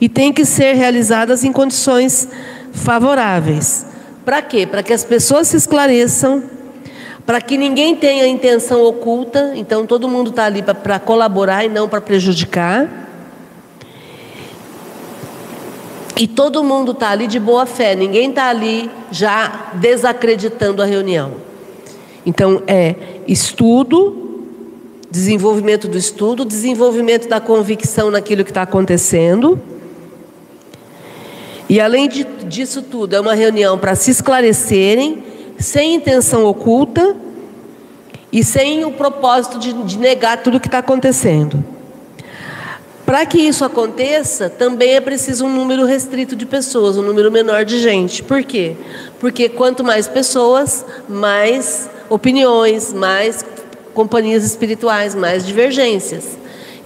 [0.02, 2.28] E tem que ser realizadas em condições
[2.74, 3.86] favoráveis.
[4.26, 4.66] Para quê?
[4.66, 6.44] Para que as pessoas se esclareçam,
[7.26, 11.88] para que ninguém tenha intenção oculta, então todo mundo está ali para colaborar e não
[11.88, 13.05] para prejudicar.
[16.18, 21.34] E todo mundo está ali de boa fé, ninguém está ali já desacreditando a reunião.
[22.26, 22.96] Então é
[23.28, 24.44] estudo,
[25.12, 29.62] desenvolvimento do estudo, desenvolvimento da convicção naquilo que está acontecendo
[31.70, 35.24] e além de, disso tudo, é uma reunião para se esclarecerem,
[35.58, 37.16] sem intenção oculta
[38.32, 41.64] e sem o propósito de, de negar tudo o que está acontecendo.
[43.06, 47.64] Para que isso aconteça, também é preciso um número restrito de pessoas, um número menor
[47.64, 48.24] de gente.
[48.24, 48.76] Por quê?
[49.20, 53.46] Porque quanto mais pessoas, mais opiniões, mais
[53.94, 56.38] companhias espirituais, mais divergências.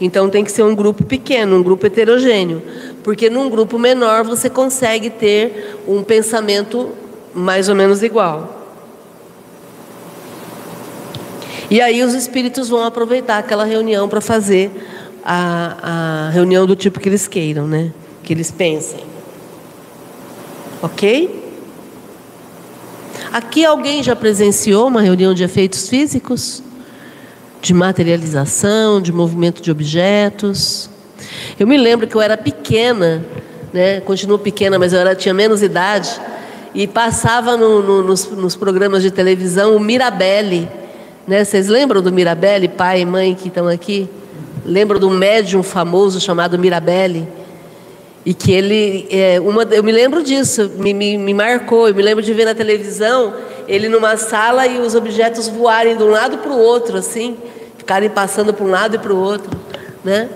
[0.02, 2.62] Então tem que ser um grupo pequeno, um grupo heterogêneo,
[3.02, 6.90] porque num grupo menor você consegue ter um pensamento
[7.34, 8.58] mais ou menos igual.
[11.72, 14.72] E aí os espíritos vão aproveitar aquela reunião para fazer
[15.32, 17.92] a, a reunião do tipo que eles queiram, né?
[18.24, 19.02] Que eles pensem.
[20.82, 21.38] Ok?
[23.32, 26.64] Aqui alguém já presenciou uma reunião de efeitos físicos?
[27.62, 30.90] de materialização, de movimento de objetos.
[31.60, 33.24] Eu me lembro que eu era pequena,
[33.74, 34.00] né?
[34.02, 36.10] continuo pequena, mas eu era, tinha menos idade,
[36.74, 40.70] e passava no, no, nos, nos, programas de televisão o Mirabelle.
[41.28, 41.44] Né?
[41.44, 44.08] Vocês lembram do Mirabelle, pai e mãe que estão aqui?
[44.70, 47.28] Lembram do médium famoso chamado Mirabelle?
[48.24, 51.88] E que ele, é, uma, eu me lembro disso, me, me, me marcou.
[51.88, 53.34] Eu me lembro de ver na televisão
[53.68, 57.38] ele numa sala e os objetos voarem de um lado para o outro, assim,
[57.78, 59.50] ficarem passando para um lado e para o outro,
[60.04, 60.30] né?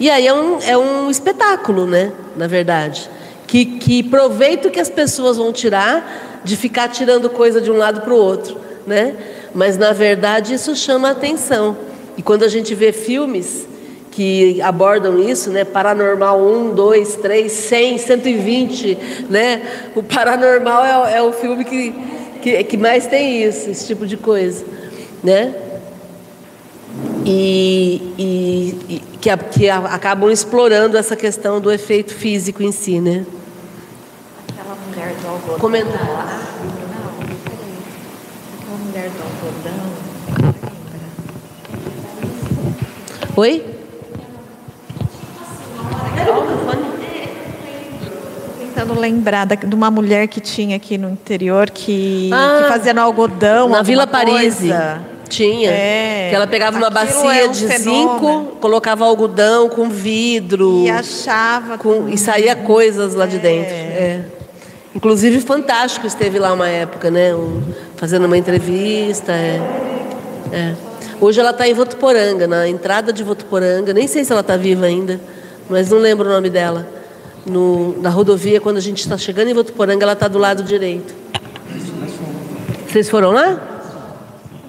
[0.00, 2.12] E aí é um, é um espetáculo, né?
[2.34, 3.10] Na verdade.
[3.46, 8.00] Que, que proveito que as pessoas vão tirar de ficar tirando coisa de um lado
[8.00, 9.14] para o outro, né?
[9.54, 11.76] Mas na verdade isso chama atenção.
[12.16, 13.66] E quando a gente vê filmes
[14.10, 15.64] que abordam isso, né?
[15.64, 18.98] Paranormal 1, 2, 3, 100, 120,
[19.28, 19.62] né?
[19.94, 21.94] O Paranormal é, é o filme que
[22.46, 24.64] que, que mais tem isso, esse tipo de coisa,
[25.22, 25.52] né?
[27.24, 33.26] E, e, e que, que, acabam explorando essa questão do efeito físico em si, né?
[34.48, 35.58] Aquela mulher do algodão.
[35.58, 35.92] Comentar.
[35.92, 36.14] Não,
[37.42, 37.78] peraí.
[38.60, 39.95] Aquela mulher do algodão.
[43.36, 43.64] Oi?
[48.76, 53.00] tentando lembrar de uma mulher que tinha aqui no interior que, ah, que fazia no
[53.00, 53.70] algodão.
[53.70, 54.58] Na Vila Paris.
[55.28, 55.70] Tinha.
[55.70, 58.12] É, que ela pegava uma bacia é um de fenômeno.
[58.12, 60.84] zinco, colocava algodão com vidro.
[60.84, 61.76] E achava.
[61.78, 63.72] Com, e saía coisas lá de dentro.
[63.72, 64.24] É.
[64.94, 67.34] Inclusive, Fantástico esteve lá uma época, né?
[67.34, 67.60] Um,
[67.96, 69.32] fazendo uma entrevista.
[69.32, 70.74] É.
[71.20, 73.92] Hoje ela está em Votuporanga, na entrada de Votuporanga.
[73.92, 75.20] Nem sei se ela está viva ainda,
[75.68, 76.96] mas não lembro o nome dela
[77.46, 81.14] no, na rodovia, quando a gente está chegando em Votuporanga, ela está do lado direito.
[82.88, 83.60] Vocês foram lá?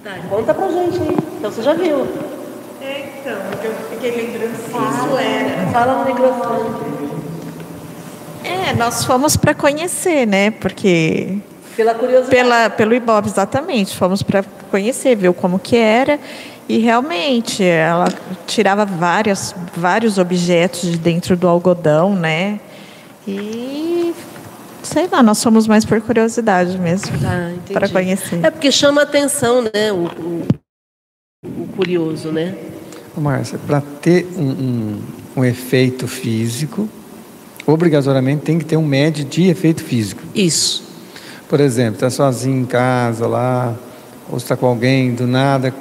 [0.04, 1.18] Tá, conta pra gente aí.
[1.38, 2.08] Então você já viu.
[2.82, 3.34] É, então,
[3.64, 5.72] eu fiquei lembrando se isso era.
[5.72, 6.98] Fala no microfone.
[8.44, 10.52] É, nós fomos para conhecer, né?
[10.52, 11.40] Porque.
[11.78, 12.36] Pela curiosidade.
[12.36, 13.96] Pela, pelo Ibope, exatamente.
[13.96, 16.20] Fomos para conhecer, ver como que era.
[16.68, 18.08] E realmente, ela
[18.48, 22.60] tirava várias, vários objetos de dentro do algodão, né?
[23.28, 24.14] E
[24.82, 28.44] sei lá, nós somos mais por curiosidade mesmo, ah, para conhecer.
[28.44, 30.48] É porque chama atenção, né, o, o,
[31.46, 32.56] o curioso, né?
[33.16, 35.02] Márcia, para ter um, um,
[35.38, 36.88] um, efeito físico,
[37.66, 40.22] obrigatoriamente tem que ter um médio de efeito físico.
[40.36, 40.87] Isso.
[41.48, 43.74] Por exemplo, está sozinho em casa lá,
[44.30, 45.74] ou está com alguém, do nada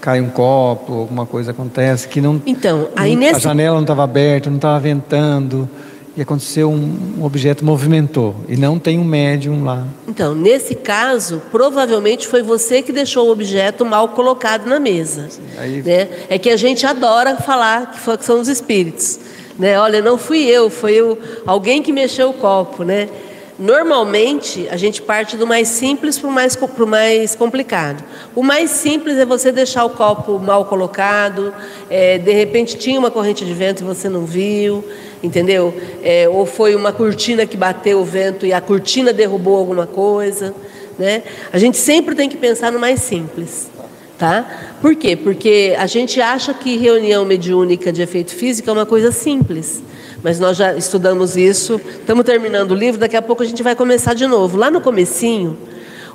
[0.00, 2.40] cai um copo, alguma coisa acontece que não.
[2.46, 3.36] Então, aí não, nesse...
[3.36, 5.68] a janela não estava aberta, não estava ventando
[6.16, 9.86] e aconteceu um, um objeto movimentou e não tem um médium lá.
[10.06, 15.28] Então, nesse caso, provavelmente foi você que deixou o objeto mal colocado na mesa.
[15.58, 15.82] Aí...
[15.82, 16.08] Né?
[16.28, 19.18] É que a gente adora falar que, são os espíritos.
[19.58, 19.78] Né?
[19.78, 23.08] Olha, não fui eu, foi eu, alguém que mexeu o copo, né?
[23.58, 26.56] Normalmente, a gente parte do mais simples para o mais,
[26.86, 28.04] mais complicado.
[28.32, 31.52] O mais simples é você deixar o copo mal colocado,
[31.90, 34.84] é, de repente tinha uma corrente de vento e você não viu,
[35.20, 35.74] entendeu?
[36.04, 40.54] É, ou foi uma cortina que bateu o vento e a cortina derrubou alguma coisa.
[40.96, 41.24] Né?
[41.52, 43.68] A gente sempre tem que pensar no mais simples.
[44.16, 44.76] Tá?
[44.80, 45.16] Por quê?
[45.16, 49.82] Porque a gente acha que reunião mediúnica de efeito físico é uma coisa simples
[50.22, 53.74] mas nós já estudamos isso, estamos terminando o livro, daqui a pouco a gente vai
[53.74, 54.56] começar de novo.
[54.56, 55.56] Lá no comecinho,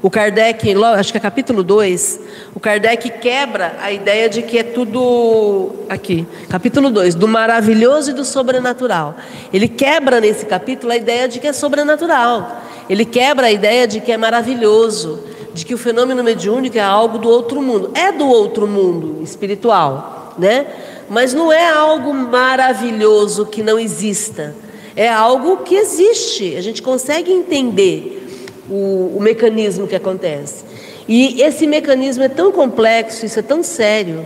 [0.01, 2.19] o Kardec, acho que é capítulo 2,
[2.53, 8.13] o Kardec quebra a ideia de que é tudo aqui, capítulo 2, do maravilhoso e
[8.13, 9.15] do sobrenatural.
[9.53, 12.63] Ele quebra nesse capítulo a ideia de que é sobrenatural.
[12.89, 15.23] Ele quebra a ideia de que é maravilhoso,
[15.53, 17.91] de que o fenômeno mediúnico é algo do outro mundo.
[17.95, 20.65] É do outro mundo espiritual, né?
[21.13, 24.55] Mas não é algo maravilhoso que não exista.
[24.95, 26.55] É algo que existe.
[26.55, 28.25] A gente consegue entender
[28.67, 30.63] o, o mecanismo que acontece.
[31.07, 34.25] E esse mecanismo é tão complexo, isso é tão sério,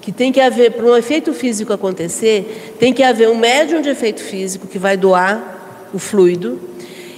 [0.00, 3.90] que tem que haver, para um efeito físico acontecer, tem que haver um médium de
[3.90, 6.58] efeito físico que vai doar o fluido.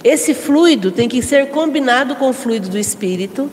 [0.03, 3.49] Esse fluido tem que ser combinado com o fluido do espírito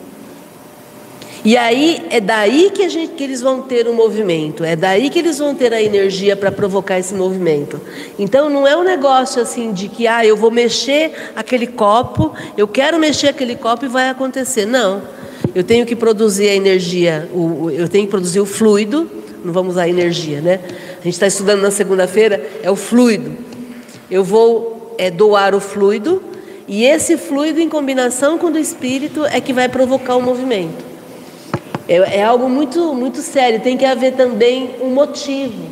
[1.46, 5.10] e aí é daí que, a gente, que eles vão ter um movimento, é daí
[5.10, 7.82] que eles vão ter a energia para provocar esse movimento.
[8.18, 12.68] Então não é um negócio assim de que ah, eu vou mexer aquele copo, eu
[12.68, 14.66] quero mexer aquele copo e vai acontecer.
[14.66, 15.02] Não.
[15.54, 19.10] Eu tenho que produzir a energia, o, eu tenho que produzir o fluido,
[19.44, 20.62] não vamos usar energia, né?
[21.00, 23.36] A gente está estudando na segunda-feira, é o fluido.
[24.10, 26.24] Eu vou é, doar o fluido,
[26.68, 30.93] e esse fluido, em combinação com o do espírito, é que vai provocar o movimento.
[31.88, 33.59] É, é algo muito, muito sério.
[33.59, 35.63] Tem que haver também um motivo.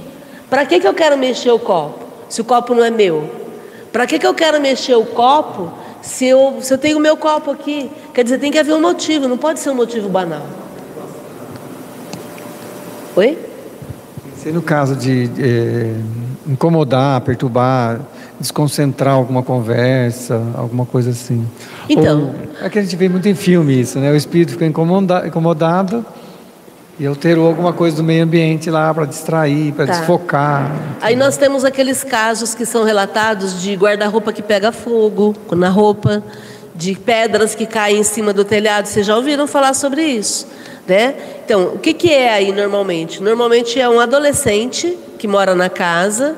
[0.49, 3.30] Para que, que eu quero mexer o copo, se o copo não é meu?
[3.91, 7.16] Para que, que eu quero mexer o copo se eu, se eu tenho o meu
[7.16, 7.89] copo aqui?
[8.14, 10.45] Quer dizer, tem que haver um motivo, não pode ser um motivo banal.
[13.16, 13.38] Oi?
[14.38, 15.93] Se no caso de é,
[16.47, 18.01] incomodar, perturbar,
[18.42, 21.48] desconcentrar alguma conversa, alguma coisa assim.
[21.88, 22.34] Então.
[22.60, 24.12] Ou, é que a gente vê muito em filme isso, né?
[24.12, 26.06] O espírito fica incomodado, incomodado
[27.00, 29.94] e alterou alguma coisa do meio ambiente lá para distrair, para tá.
[29.94, 30.72] desfocar.
[31.02, 36.24] Aí nós temos aqueles casos que são relatados de guarda-roupa que pega fogo na roupa,
[36.76, 38.88] de pedras que caem em cima do telhado.
[38.88, 40.48] Vocês já ouviram falar sobre isso?
[40.88, 41.16] Né?
[41.46, 43.22] Então, o que, que é aí normalmente?
[43.22, 46.36] Normalmente é um adolescente que mora na casa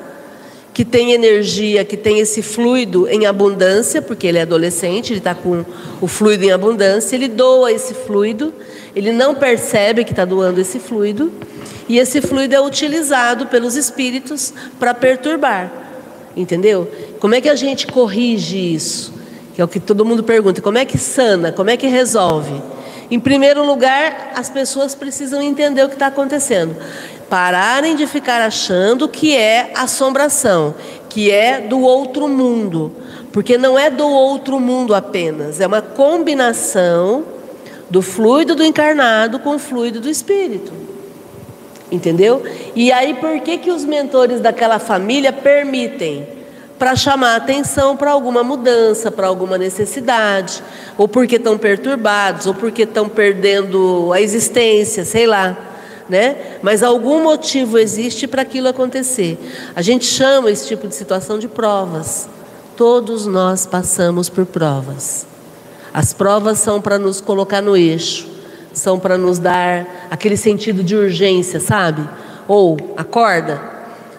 [0.74, 5.32] que tem energia, que tem esse fluido em abundância, porque ele é adolescente, ele está
[5.32, 5.64] com
[6.00, 8.52] o fluido em abundância, ele doa esse fluido,
[8.94, 11.32] ele não percebe que está doando esse fluido,
[11.88, 15.70] e esse fluido é utilizado pelos espíritos para perturbar.
[16.36, 16.90] Entendeu?
[17.20, 19.14] Como é que a gente corrige isso?
[19.54, 20.60] Que é o que todo mundo pergunta.
[20.60, 21.52] Como é que sana?
[21.52, 22.60] Como é que resolve?
[23.08, 26.74] Em primeiro lugar, as pessoas precisam entender o que está acontecendo
[27.28, 30.74] pararem de ficar achando que é assombração,
[31.08, 32.92] que é do outro mundo,
[33.32, 37.24] porque não é do outro mundo apenas, é uma combinação
[37.90, 40.72] do fluido do encarnado com o fluido do espírito.
[41.90, 42.42] Entendeu?
[42.74, 46.26] E aí por que que os mentores daquela família permitem?
[46.78, 50.60] Para chamar atenção para alguma mudança, para alguma necessidade,
[50.98, 55.73] ou porque estão perturbados, ou porque estão perdendo a existência, sei lá
[56.08, 56.58] né?
[56.62, 59.38] Mas algum motivo existe para aquilo acontecer.
[59.74, 62.28] A gente chama esse tipo de situação de provas.
[62.76, 65.26] Todos nós passamos por provas.
[65.92, 68.26] As provas são para nos colocar no eixo,
[68.72, 72.08] são para nos dar aquele sentido de urgência, sabe?
[72.48, 73.60] Ou acorda,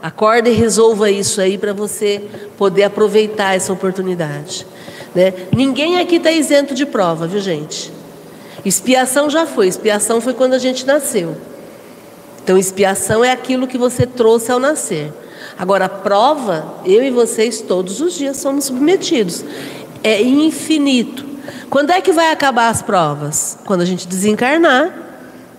[0.02, 2.24] acorda e resolva isso aí para você
[2.58, 4.66] poder aproveitar essa oportunidade.
[5.14, 5.34] Né?
[5.52, 7.92] Ninguém aqui está isento de prova, viu gente?
[8.64, 11.36] Expiação já foi, expiação foi quando a gente nasceu.
[12.46, 15.12] Então, expiação é aquilo que você trouxe ao nascer.
[15.58, 19.44] Agora, prova, eu e vocês todos os dias somos submetidos.
[20.04, 21.26] É infinito.
[21.72, 23.58] Quando é que vai acabar as provas?
[23.66, 24.94] Quando a gente desencarnar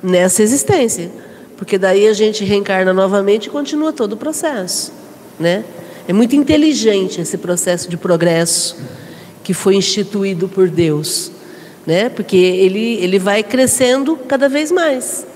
[0.00, 1.10] nessa existência.
[1.56, 4.92] Porque daí a gente reencarna novamente e continua todo o processo.
[5.40, 5.64] Né?
[6.06, 8.76] É muito inteligente esse processo de progresso
[9.42, 11.32] que foi instituído por Deus.
[11.84, 12.10] Né?
[12.10, 15.26] Porque ele, ele vai crescendo cada vez mais.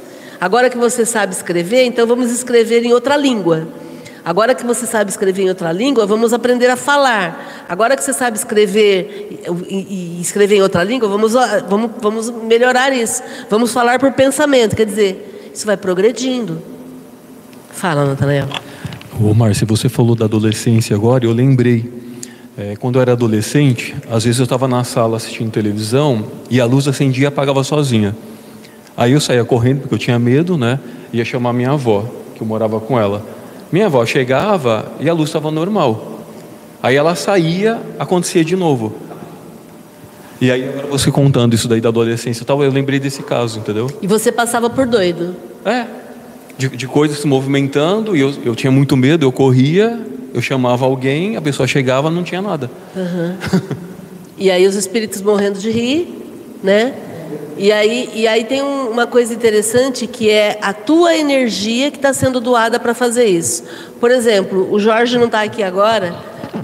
[0.40, 3.68] Agora que você sabe escrever, então vamos escrever em outra língua.
[4.24, 7.66] Agora que você sabe escrever em outra língua, vamos aprender a falar.
[7.68, 11.32] Agora que você sabe escrever e, escrever em outra língua, vamos,
[11.68, 13.22] vamos, vamos melhorar isso.
[13.48, 14.76] Vamos falar por pensamento.
[14.76, 16.62] Quer dizer, isso vai progredindo.
[17.70, 18.46] Fala, Natanael.
[19.18, 22.00] Ô, Márcia, você falou da adolescência agora, eu lembrei
[22.58, 26.66] É, quando eu era adolescente, às vezes eu estava na sala assistindo televisão e a
[26.66, 28.14] luz acendia e apagava sozinha.
[28.96, 30.78] Aí eu saía correndo porque eu tinha medo, né?
[31.12, 33.24] Ia chamar minha avó, que eu morava com ela.
[33.72, 36.20] Minha avó chegava e a luz estava normal.
[36.82, 38.94] Aí ela saía, acontecia de novo.
[40.40, 43.90] E aí agora você contando isso daí da adolescência, tal, eu lembrei desse caso, entendeu?
[44.00, 45.36] E você passava por doido?
[45.64, 45.84] É.
[46.56, 50.00] De, de coisas se movimentando e eu, eu tinha muito medo, eu corria,
[50.32, 52.70] eu chamava alguém, a pessoa chegava, não tinha nada.
[52.96, 53.36] Uhum.
[54.38, 56.08] e aí os espíritos morrendo de rir,
[56.62, 56.94] né?
[57.62, 61.98] E aí, e aí tem um, uma coisa interessante que é a tua energia que
[61.98, 63.62] está sendo doada para fazer isso.
[64.00, 66.14] Por exemplo, o Jorge não está aqui agora,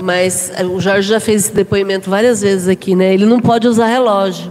[0.03, 3.13] mas eh, o Jorge já fez esse depoimento várias vezes aqui, né?
[3.13, 4.51] Ele não pode usar relógio,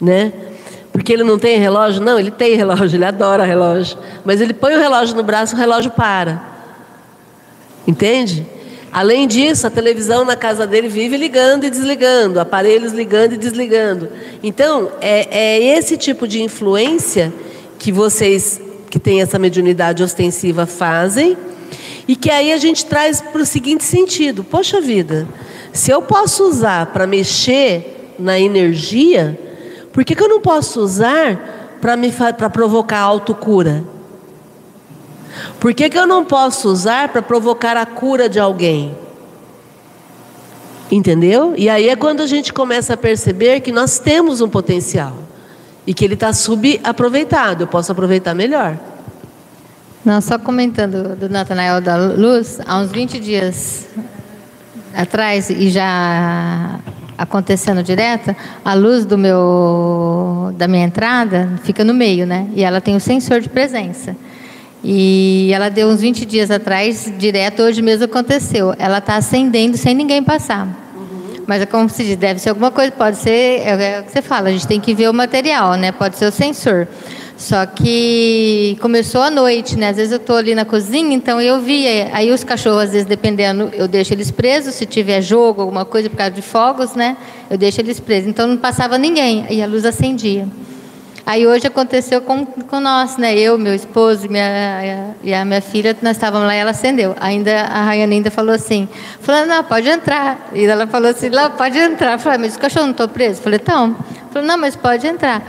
[0.00, 0.32] né?
[0.90, 2.02] Porque ele não tem relógio?
[2.02, 3.98] Não, ele tem relógio, ele adora relógio.
[4.24, 6.42] Mas ele põe o relógio no braço, o relógio para.
[7.86, 8.46] Entende?
[8.94, 14.08] Além disso, a televisão na casa dele vive ligando e desligando, aparelhos ligando e desligando.
[14.40, 17.32] Então, é, é esse tipo de influência
[17.76, 21.36] que vocês que têm essa mediunidade ostensiva fazem
[22.06, 25.26] e que aí a gente traz para o seguinte sentido: poxa vida,
[25.72, 29.36] se eu posso usar para mexer na energia,
[29.92, 33.82] por que, que eu não posso usar para provocar autocura?
[35.60, 38.96] Por que, que eu não posso usar para provocar a cura de alguém?
[40.90, 41.54] Entendeu?
[41.56, 45.14] E aí é quando a gente começa a perceber que nós temos um potencial
[45.86, 47.64] e que ele está subaproveitado.
[47.64, 48.78] Eu posso aproveitar melhor.
[50.04, 53.86] Não, só comentando do Natanael da Luz, há uns 20 dias
[54.94, 56.78] atrás, e já
[57.16, 62.48] acontecendo direto, a luz do meu da minha entrada fica no meio, né?
[62.54, 64.16] E ela tem o sensor de presença.
[64.86, 68.74] E ela deu uns 20 dias atrás, direto, hoje mesmo aconteceu.
[68.78, 70.66] Ela está acendendo sem ninguém passar.
[70.94, 71.44] Uhum.
[71.46, 74.12] Mas é como se diz, deve ser alguma coisa, pode ser, é, é o que
[74.12, 75.90] você fala, a gente tem que ver o material, né?
[75.90, 76.86] Pode ser o sensor.
[77.36, 79.88] Só que começou à noite, né?
[79.88, 81.86] Às vezes eu estou ali na cozinha, então eu vi.
[82.12, 84.74] Aí os cachorros, às vezes, dependendo, eu deixo eles presos.
[84.74, 87.16] Se tiver jogo, alguma coisa por causa de fogos, né?
[87.50, 88.28] Eu deixo eles presos.
[88.28, 89.46] Então não passava ninguém.
[89.50, 90.46] E a luz acendia.
[91.26, 93.34] Aí hoje aconteceu com, com nós, né?
[93.34, 97.16] Eu, meu esposo minha, e a minha filha, nós estávamos lá e ela acendeu.
[97.18, 98.86] Ainda a Rayane ainda falou assim,
[99.20, 100.50] falando, não, pode entrar.
[100.52, 102.12] E ela falou assim, não, pode entrar.
[102.12, 103.38] Eu falei, mas os cachorros não estão presos?
[103.38, 103.96] Eu falei, então.
[104.32, 105.42] Falou, não, mas pode entrar.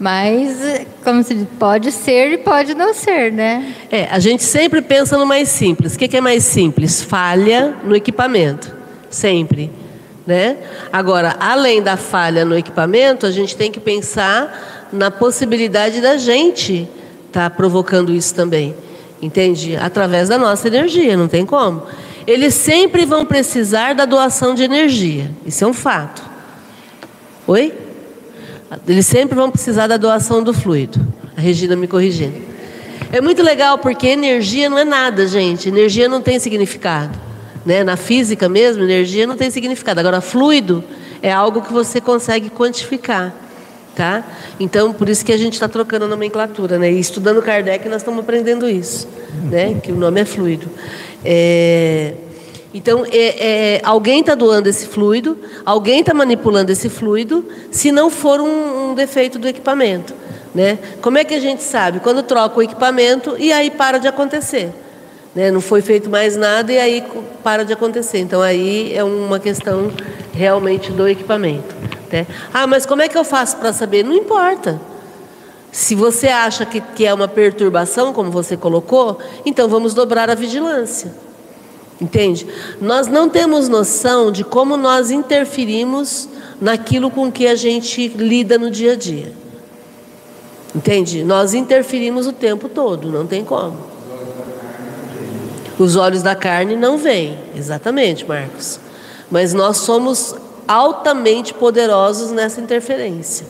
[0.00, 3.74] Mas, como se diz, pode ser e pode não ser, né?
[3.90, 5.94] É, a gente sempre pensa no mais simples.
[5.94, 7.02] O que é mais simples?
[7.02, 8.74] Falha no equipamento.
[9.10, 9.70] Sempre.
[10.26, 10.56] Né?
[10.92, 16.88] Agora, além da falha no equipamento, a gente tem que pensar na possibilidade da gente
[17.26, 18.74] estar tá provocando isso também.
[19.20, 19.76] Entende?
[19.76, 21.82] Através da nossa energia, não tem como.
[22.26, 25.30] Eles sempre vão precisar da doação de energia.
[25.46, 26.22] Isso é um fato.
[27.46, 27.72] Oi?
[28.86, 31.00] Eles sempre vão precisar da doação do fluido.
[31.36, 32.48] A Regina me corrigindo.
[33.10, 35.68] É muito legal porque energia não é nada, gente.
[35.68, 37.18] Energia não tem significado.
[37.64, 37.82] Né?
[37.82, 39.98] Na física mesmo, energia não tem significado.
[39.98, 40.84] Agora, fluido
[41.22, 43.34] é algo que você consegue quantificar.
[43.98, 44.22] Tá?
[44.60, 46.78] Então, por isso que a gente está trocando a nomenclatura.
[46.78, 46.92] Né?
[46.92, 49.08] E estudando Kardec, nós estamos aprendendo isso,
[49.50, 49.74] né?
[49.82, 50.68] que o nome é fluido.
[51.24, 52.14] É...
[52.72, 53.16] Então, é,
[53.74, 55.36] é, alguém está doando esse fluido,
[55.66, 60.14] alguém está manipulando esse fluido, se não for um, um, defeito do equipamento.
[60.54, 60.78] Né?
[61.02, 61.98] Como é que a gente sabe?
[61.98, 64.70] Quando troca o equipamento e aí para de acontecer.
[65.34, 65.50] Né?
[65.50, 67.02] Não foi feito mais nada e aí
[67.42, 68.18] para de acontecer.
[68.18, 69.90] Então, aí é uma questão
[70.32, 71.87] realmente do equipamento.
[72.10, 72.26] Né?
[72.52, 74.04] Ah, mas como é que eu faço para saber?
[74.04, 74.80] Não importa.
[75.70, 80.34] Se você acha que, que é uma perturbação, como você colocou, então vamos dobrar a
[80.34, 81.14] vigilância.
[82.00, 82.46] Entende?
[82.80, 86.28] Nós não temos noção de como nós interferimos
[86.60, 89.32] naquilo com que a gente lida no dia a dia.
[90.74, 91.24] Entende?
[91.24, 93.76] Nós interferimos o tempo todo, não tem como.
[95.78, 98.80] Os olhos da carne não veem, exatamente, Marcos.
[99.30, 100.34] Mas nós somos
[100.68, 103.46] altamente poderosos nessa interferência.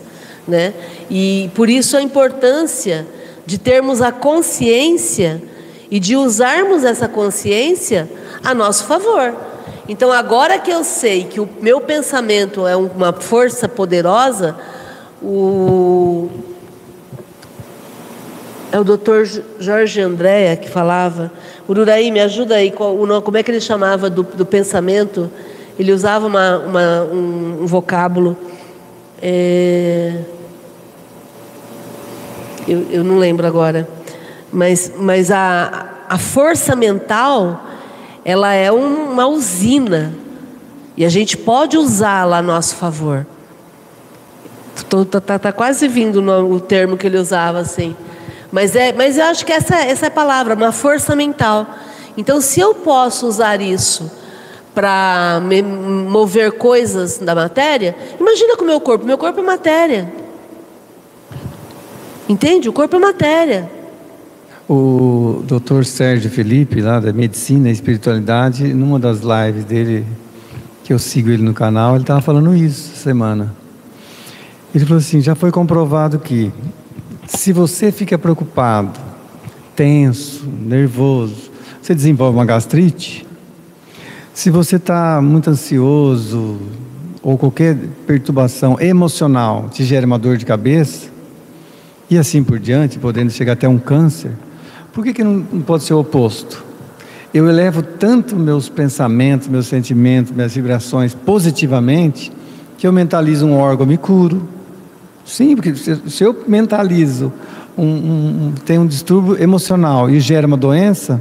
[0.46, 0.72] Né?
[1.10, 3.06] E por isso a importância
[3.44, 5.42] de termos a consciência
[5.90, 8.08] e de usarmos essa consciência
[8.42, 9.34] a nosso favor.
[9.88, 14.54] Então, agora que eu sei que o meu pensamento é uma força poderosa,
[15.22, 16.28] o
[18.70, 19.26] é o doutor
[19.58, 21.32] Jorge Andréa que falava.
[21.66, 25.30] Ururaí, me ajuda aí, como é que ele chamava do, do pensamento?
[25.78, 28.36] Ele usava uma, uma, um, um, vocábulo.
[29.22, 30.22] É...
[32.66, 33.88] Eu, eu não lembro agora.
[34.52, 37.64] Mas, mas a, a força mental,
[38.24, 40.12] ela é uma usina
[40.96, 43.24] E a gente pode usá-la a nosso favor.
[44.74, 47.94] Está tá, tá quase vindo no, o termo que ele usava assim.
[48.50, 51.66] Mas, é, mas eu acho que essa, essa é a palavra, uma força mental.
[52.16, 54.10] Então, se eu posso usar isso
[54.78, 55.42] para
[56.08, 59.04] mover coisas da matéria, imagina com o meu corpo.
[59.04, 60.12] Meu corpo é matéria.
[62.28, 62.68] Entende?
[62.68, 63.68] O corpo é matéria.
[64.70, 70.06] O doutor Sérgio Felipe, lá da Medicina e Espiritualidade, numa das lives dele,
[70.84, 73.52] que eu sigo ele no canal, ele estava falando isso essa semana.
[74.72, 76.52] Ele falou assim: já foi comprovado que
[77.26, 78.96] se você fica preocupado,
[79.74, 81.50] tenso, nervoso,
[81.82, 83.26] você desenvolve uma gastrite.
[84.38, 86.58] Se você está muito ansioso
[87.20, 87.76] ou qualquer
[88.06, 91.08] perturbação emocional te gera uma dor de cabeça,
[92.08, 94.30] e assim por diante, podendo chegar até um câncer,
[94.92, 96.64] por que, que não, não pode ser o oposto?
[97.34, 102.30] Eu elevo tanto meus pensamentos, meus sentimentos, minhas vibrações positivamente,
[102.78, 104.48] que eu mentalizo um órgão, me curo.
[105.24, 107.32] Sim, porque se, se eu mentalizo,
[107.76, 111.20] um, um, tenho um distúrbio emocional e gera uma doença,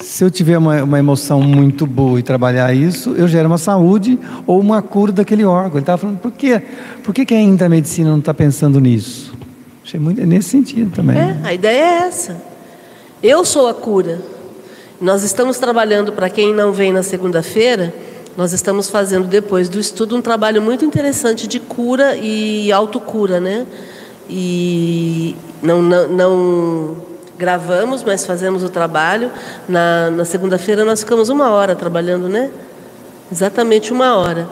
[0.00, 4.18] se eu tiver uma, uma, emoção muito boa e trabalhar isso, eu gero uma saúde
[4.46, 5.72] ou uma cura daquele órgão.
[5.72, 6.62] Ele estava falando, por quê?
[7.02, 9.34] Por que, que ainda a medicina não está pensando nisso?
[9.84, 11.16] Achei muito nesse sentido também.
[11.16, 12.36] É, a ideia é essa.
[13.22, 14.20] Eu sou a cura.
[15.00, 17.94] Nós estamos trabalhando, para quem não vem na segunda-feira,
[18.36, 23.66] nós estamos fazendo depois do estudo um trabalho muito interessante de cura e autocura, né?
[24.28, 26.96] E não, não, não
[27.38, 29.30] gravamos, mas fazemos o trabalho.
[29.68, 32.50] Na, na segunda-feira nós ficamos uma hora trabalhando, né?
[33.30, 34.48] Exatamente uma hora.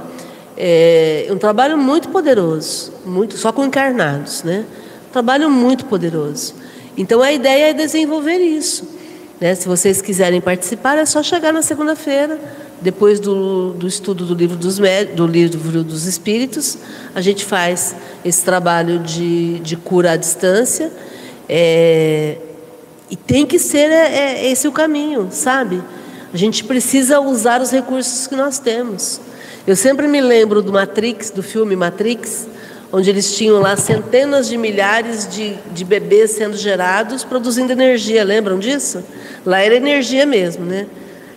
[0.56, 4.64] É um trabalho muito poderoso, muito só com encarnados, né?
[5.14, 6.54] trabalho muito poderoso.
[6.96, 8.88] Então a ideia é desenvolver isso.
[9.40, 9.54] Né?
[9.54, 12.36] Se vocês quiserem participar, é só chegar na segunda-feira,
[12.80, 14.80] depois do, do estudo do livro dos,
[15.14, 16.76] do livro dos Espíritos,
[17.14, 20.90] a gente faz esse trabalho de, de cura à distância.
[21.48, 22.36] É,
[23.14, 25.80] e tem que ser é, é, esse o caminho, sabe?
[26.32, 29.20] A gente precisa usar os recursos que nós temos.
[29.64, 32.48] Eu sempre me lembro do Matrix, do filme Matrix,
[32.92, 38.58] onde eles tinham lá centenas de milhares de, de bebês sendo gerados, produzindo energia, lembram
[38.58, 39.04] disso?
[39.46, 40.88] Lá era energia mesmo, né?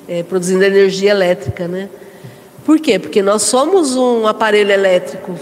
[0.08, 1.90] É, produzindo energia elétrica, né?
[2.66, 2.98] Por quê?
[2.98, 5.36] Porque nós somos um aparelho elétrico,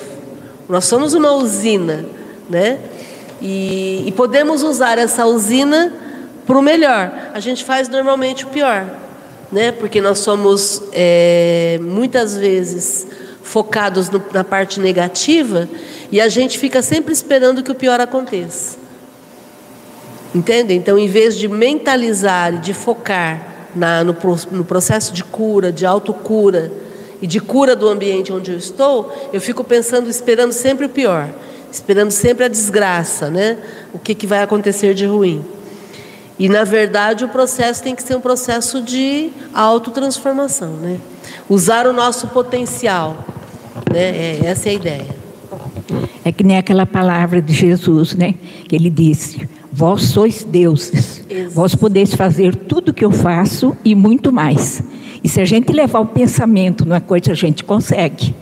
[0.67, 2.03] nós somos uma usina,
[2.49, 2.77] né?
[3.41, 6.01] E, e podemos usar essa usina
[6.45, 7.31] para o melhor.
[7.33, 8.85] A gente faz normalmente o pior,
[9.51, 9.71] né?
[9.71, 13.07] Porque nós somos é, muitas vezes
[13.41, 15.69] focados no, na parte negativa
[16.11, 18.77] e a gente fica sempre esperando que o pior aconteça.
[20.33, 20.73] Entende?
[20.73, 24.15] Então, em vez de mentalizar e de focar na, no,
[24.51, 26.71] no processo de cura, de autocura
[27.21, 31.29] e de cura do ambiente onde eu estou, eu fico pensando, esperando sempre o pior,
[31.71, 33.57] esperando sempre a desgraça, né?
[33.93, 35.45] O que, que vai acontecer de ruim.
[36.37, 40.99] E na verdade o processo tem que ser um processo de autotransformação, né?
[41.49, 43.25] Usar o nosso potencial,
[43.91, 43.99] né?
[43.99, 45.25] É, essa é a ideia.
[46.23, 48.35] É que nem aquela palavra de Jesus, né?
[48.67, 53.95] Que ele disse: Vós sois deuses, vós podeis fazer tudo o que eu faço e
[53.95, 54.83] muito mais.
[55.23, 58.35] E se a gente levar o pensamento numa coisa, a gente consegue.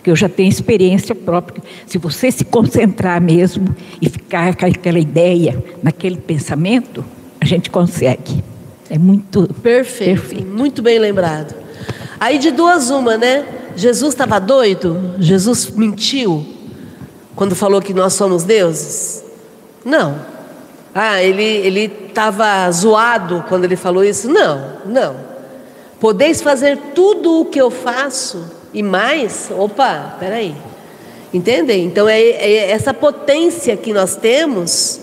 [0.00, 1.62] Porque eu já tenho experiência própria.
[1.86, 7.04] Se você se concentrar mesmo e ficar com aquela ideia, naquele pensamento,
[7.38, 8.42] a gente consegue.
[8.88, 10.46] É muito perfeito, perfeito.
[10.46, 11.54] muito bem lembrado.
[12.18, 13.44] Aí de duas uma, né?
[13.76, 15.16] Jesus estava doido?
[15.18, 16.46] Jesus mentiu
[17.36, 19.22] quando falou que nós somos deuses?
[19.84, 20.18] Não.
[20.94, 24.30] Ah, ele estava zoado quando ele falou isso?
[24.30, 25.16] Não, não.
[26.00, 29.50] Podeis fazer tudo o que eu faço e mais?
[29.50, 30.54] Opa, peraí.
[31.32, 31.84] Entendem?
[31.84, 35.00] Então é, é essa potência que nós temos,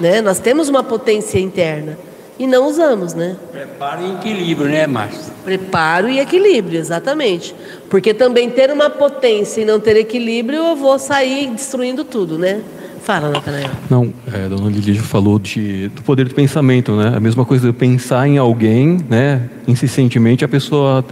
[0.00, 0.20] né?
[0.22, 1.98] Nós temos uma potência interna
[2.38, 3.36] e não usamos, né?
[3.52, 5.30] Preparo e equilíbrio, né, Márcio?
[5.44, 7.54] Preparo e equilíbrio, exatamente.
[7.90, 12.62] Porque também ter uma potência e não ter equilíbrio, eu vou sair destruindo tudo, né?
[13.02, 13.68] Fala, Natanael.
[13.90, 17.12] Não, é, a dona Lígia falou de, do poder do pensamento, né?
[17.14, 19.50] A mesma coisa de pensar em alguém, né?
[19.68, 21.04] Insistentemente, a pessoa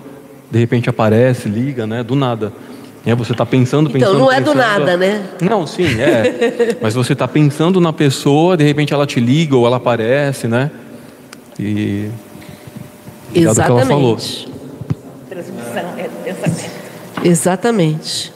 [0.51, 2.03] de repente aparece, liga, né?
[2.03, 2.53] Do nada.
[3.05, 4.11] É, você está pensando, pensando.
[4.11, 5.24] Então não é pensando, do nada, né?
[5.40, 6.76] Não, sim, é.
[6.80, 10.70] Mas você está pensando na pessoa, de repente ela te liga ou ela aparece, né?
[11.59, 12.11] E.
[13.34, 13.66] Exatamente.
[13.66, 14.16] Que ela falou.
[15.28, 16.09] Transmissão é
[17.24, 18.32] Exatamente.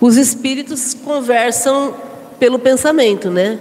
[0.00, 1.94] Os espíritos conversam
[2.38, 3.58] pelo pensamento, né?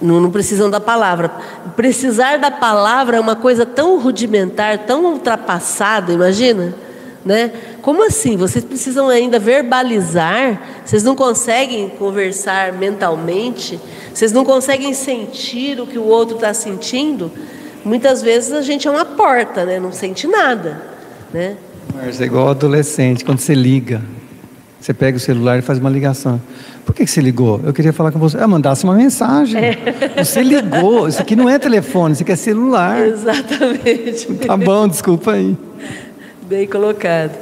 [0.00, 1.30] Não, não, precisam da palavra.
[1.74, 6.74] Precisar da palavra é uma coisa tão rudimentar, tão ultrapassada, imagina?
[7.24, 7.50] Né?
[7.82, 8.36] Como assim?
[8.36, 10.60] Vocês precisam ainda verbalizar?
[10.84, 13.78] Vocês não conseguem conversar mentalmente?
[14.14, 17.30] Vocês não conseguem sentir o que o outro está sentindo?
[17.84, 19.80] Muitas vezes a gente é uma porta, né?
[19.80, 20.80] Não sente nada,
[21.32, 21.56] né?
[21.94, 24.00] Mas é igual adolescente, quando você liga,
[24.80, 26.40] você pega o celular e faz uma ligação.
[26.88, 27.60] Por que, que você ligou?
[27.62, 28.38] Eu queria falar com você.
[28.38, 29.62] Ah, mandasse uma mensagem.
[29.62, 30.24] É.
[30.24, 31.06] Você ligou.
[31.06, 33.06] Isso aqui não é telefone, isso aqui é celular.
[33.06, 34.26] Exatamente.
[34.46, 35.54] Tá bom, desculpa aí.
[36.48, 37.32] Bem colocado.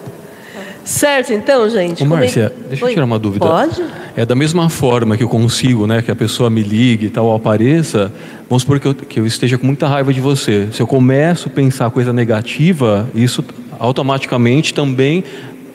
[0.85, 2.03] Certo, então, gente.
[2.03, 2.69] Ô, Márcia, é...
[2.71, 3.47] deixa eu tirar uma dúvida.
[3.47, 3.85] Pode?
[4.17, 7.33] É da mesma forma que eu consigo, né, que a pessoa me ligue e tal,
[7.33, 8.11] apareça,
[8.51, 10.67] vamos supor que eu, que eu esteja com muita raiva de você.
[10.73, 13.45] Se eu começo a pensar coisa negativa, isso
[13.79, 15.23] automaticamente também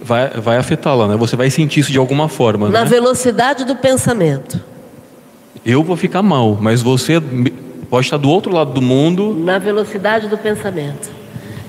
[0.01, 1.15] vai, vai afetá-la, né?
[1.15, 2.69] Você vai sentir isso de alguma forma.
[2.69, 2.89] Na né?
[2.89, 4.59] velocidade do pensamento.
[5.65, 7.21] Eu vou ficar mal, mas você
[7.89, 9.33] pode estar do outro lado do mundo.
[9.33, 11.11] Na velocidade do pensamento.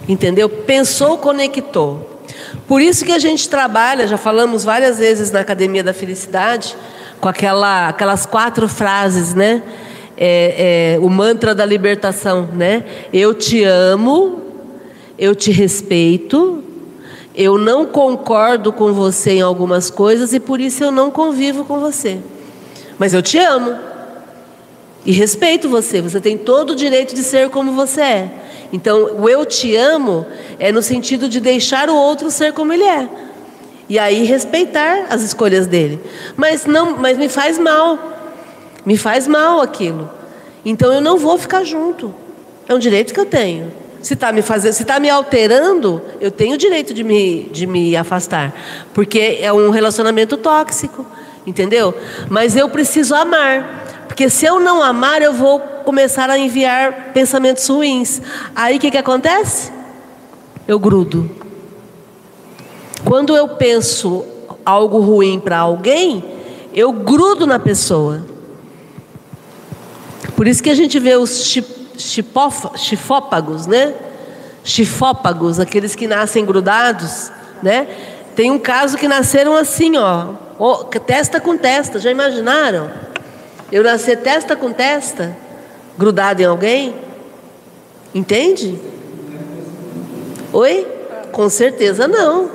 [0.09, 0.49] Entendeu?
[0.49, 2.25] Pensou, conectou.
[2.67, 6.77] Por isso que a gente trabalha, já falamos várias vezes na Academia da Felicidade,
[7.21, 9.63] com aquela, aquelas quatro frases, né?
[10.17, 12.85] É, é, o mantra da libertação, né?
[13.13, 14.41] Eu te amo,
[15.19, 16.63] eu te respeito,
[17.35, 21.81] eu não concordo com você em algumas coisas e por isso eu não convivo com
[21.81, 22.19] você.
[22.99, 23.79] Mas eu te amo
[25.05, 26.01] e respeito você.
[26.01, 28.31] Você tem todo o direito de ser como você é.
[28.73, 30.27] Então, o eu te amo
[30.59, 33.09] é no sentido de deixar o outro ser como ele é.
[33.89, 36.01] E aí respeitar as escolhas dele.
[36.37, 37.99] Mas não, mas me faz mal.
[38.85, 40.11] Me faz mal aquilo.
[40.65, 42.15] Então eu não vou ficar junto.
[42.69, 43.73] É um direito que eu tenho.
[44.03, 47.67] Se está me fazendo, se está me alterando, eu tenho o direito de me, de
[47.67, 48.53] me afastar,
[48.93, 51.07] porque é um relacionamento tóxico,
[51.47, 51.95] entendeu?
[52.29, 57.67] Mas eu preciso amar, porque se eu não amar, eu vou começar a enviar pensamentos
[57.69, 58.21] ruins.
[58.57, 59.73] Aí o que, que acontece?
[60.67, 61.31] Eu grudo.
[63.05, 64.25] Quando eu penso
[64.65, 66.25] algo ruim para alguém,
[66.75, 68.25] eu grudo na pessoa.
[70.37, 71.45] Por isso que a gente vê os
[72.77, 73.95] chifópagos, né?
[74.65, 77.31] Chifópagos, aqueles que nascem grudados,
[77.63, 77.87] né?
[78.35, 80.35] Tem um caso que nasceram assim, ó,
[81.07, 81.99] testa com testa.
[81.99, 82.91] Já imaginaram?
[83.71, 85.37] Eu nascer testa com testa,
[85.99, 86.95] grudado em alguém?
[88.15, 88.79] Entende?
[90.53, 90.87] Oi?
[91.33, 92.51] Com certeza não.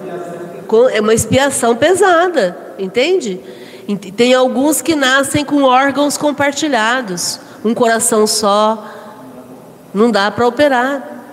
[0.91, 3.39] É uma expiação pesada, entende?
[4.16, 8.86] Tem alguns que nascem com órgãos compartilhados, um coração só,
[9.98, 11.24] não dá para operar.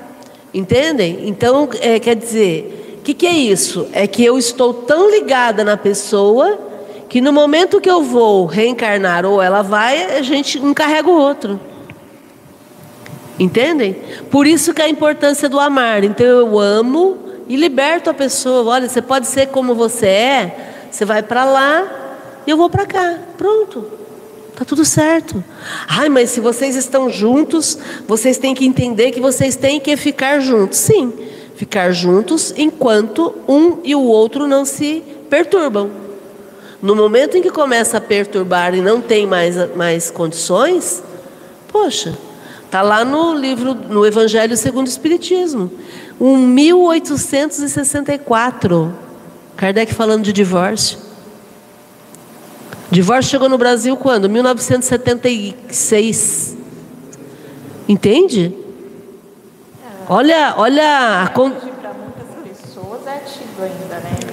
[0.53, 1.29] Entendem?
[1.29, 3.89] Então, é, quer dizer, o que, que é isso?
[3.93, 6.59] É que eu estou tão ligada na pessoa
[7.09, 11.17] que no momento que eu vou reencarnar ou ela vai, a gente um carrega o
[11.17, 11.61] outro.
[13.39, 13.97] Entendem?
[14.31, 16.05] Por isso que é a importância do amar.
[16.05, 18.73] Então eu amo e liberto a pessoa.
[18.73, 21.87] Olha, você pode ser como você é, você vai para lá
[22.47, 23.19] e eu vou para cá.
[23.37, 24.04] Pronto.
[24.57, 25.43] Tá tudo certo.
[25.89, 27.77] Ai, mas se vocês estão juntos,
[28.07, 30.79] vocês têm que entender que vocês têm que ficar juntos.
[30.79, 31.13] Sim,
[31.57, 35.91] ficar juntos enquanto um e o outro não se perturbam.
[36.81, 41.03] No momento em que começa a perturbar e não tem mais, mais condições,
[41.69, 42.17] poxa,
[42.71, 45.69] tá lá no livro, no Evangelho segundo o Espiritismo,
[46.21, 48.95] um 1864,
[49.57, 51.04] Kardec falando de divórcio.
[52.95, 54.31] Divórcio chegou no Brasil quando?
[54.31, 56.57] 1976.
[57.89, 58.57] Entende?
[60.09, 61.51] Olha, olha a con...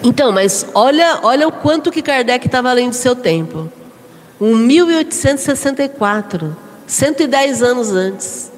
[0.04, 3.68] Então, mas olha, olha o quanto que Kardec estava além do seu tempo.
[4.40, 6.56] Um 1864,
[6.86, 8.52] 110 anos antes,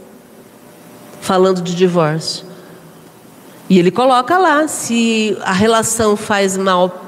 [1.21, 2.45] falando de divórcio.
[3.69, 7.02] E ele coloca lá se a relação faz mal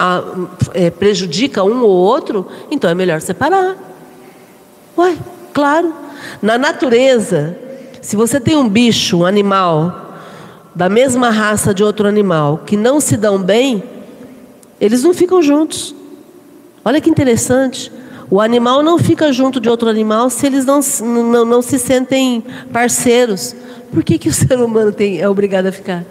[0.00, 0.22] a,
[0.72, 3.76] é, prejudica um ou outro, então é melhor separar.
[4.96, 5.14] Ué,
[5.52, 5.92] claro.
[6.40, 7.54] Na natureza,
[8.00, 10.16] se você tem um bicho, um animal,
[10.74, 13.82] da mesma raça de outro animal, que não se dão bem,
[14.80, 15.94] eles não ficam juntos.
[16.82, 17.92] Olha que interessante.
[18.30, 22.42] O animal não fica junto de outro animal se eles não, não, não se sentem
[22.72, 23.54] parceiros.
[23.92, 26.06] Por que, que o ser humano tem, é obrigado a ficar?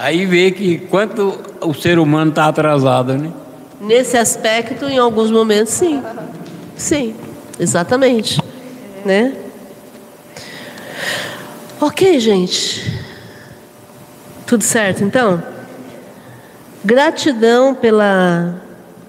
[0.00, 3.32] Aí vê que quanto o ser humano está atrasado, né?
[3.80, 6.00] Nesse aspecto, em alguns momentos, sim.
[6.76, 7.16] Sim,
[7.58, 8.40] exatamente.
[9.04, 9.34] Né?
[11.80, 12.96] Ok, gente.
[14.46, 15.42] Tudo certo, então?
[16.84, 18.62] Gratidão pela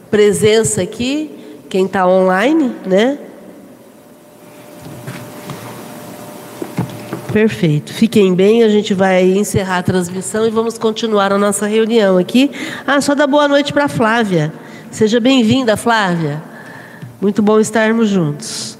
[0.10, 1.30] presença aqui,
[1.70, 3.20] quem está online, né?
[7.32, 7.94] Perfeito.
[7.94, 12.50] Fiquem bem, a gente vai encerrar a transmissão e vamos continuar a nossa reunião aqui.
[12.88, 14.52] Ah, só dar boa noite para Flávia.
[14.90, 16.42] Seja bem-vinda, Flávia.
[17.22, 18.80] Muito bom estarmos juntos.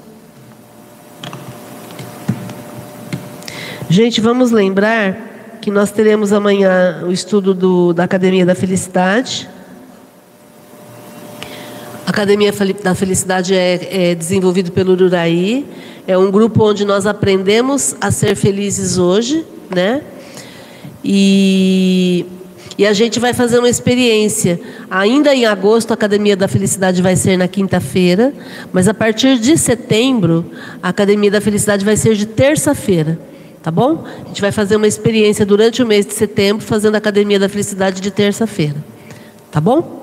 [3.88, 9.48] Gente, vamos lembrar que nós teremos amanhã o estudo do, da Academia da Felicidade.
[12.04, 15.64] A Academia da Felicidade é, é desenvolvido pelo Ururaí.
[16.06, 19.44] É um grupo onde nós aprendemos a ser felizes hoje,
[19.74, 20.02] né?
[21.04, 22.26] E,
[22.76, 24.60] e a gente vai fazer uma experiência.
[24.90, 28.32] Ainda em agosto, a Academia da Felicidade vai ser na quinta-feira,
[28.72, 30.44] mas a partir de setembro,
[30.82, 33.18] a Academia da Felicidade vai ser de terça-feira.
[33.62, 34.04] Tá bom?
[34.24, 37.48] A gente vai fazer uma experiência durante o mês de setembro, fazendo a Academia da
[37.48, 38.76] Felicidade de terça-feira.
[39.50, 39.99] Tá bom?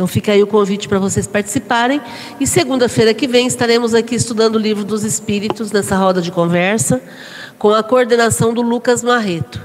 [0.00, 2.00] Então fica aí o convite para vocês participarem.
[2.40, 7.02] E segunda-feira que vem estaremos aqui estudando o livro dos Espíritos, nessa roda de conversa,
[7.58, 9.60] com a coordenação do Lucas Marreto.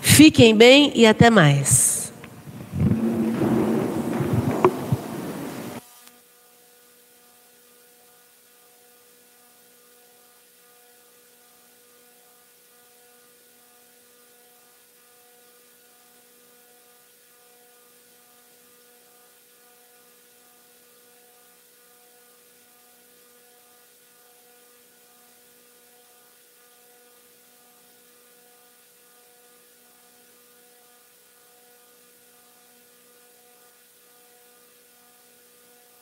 [0.00, 1.95] Fiquem bem e até mais.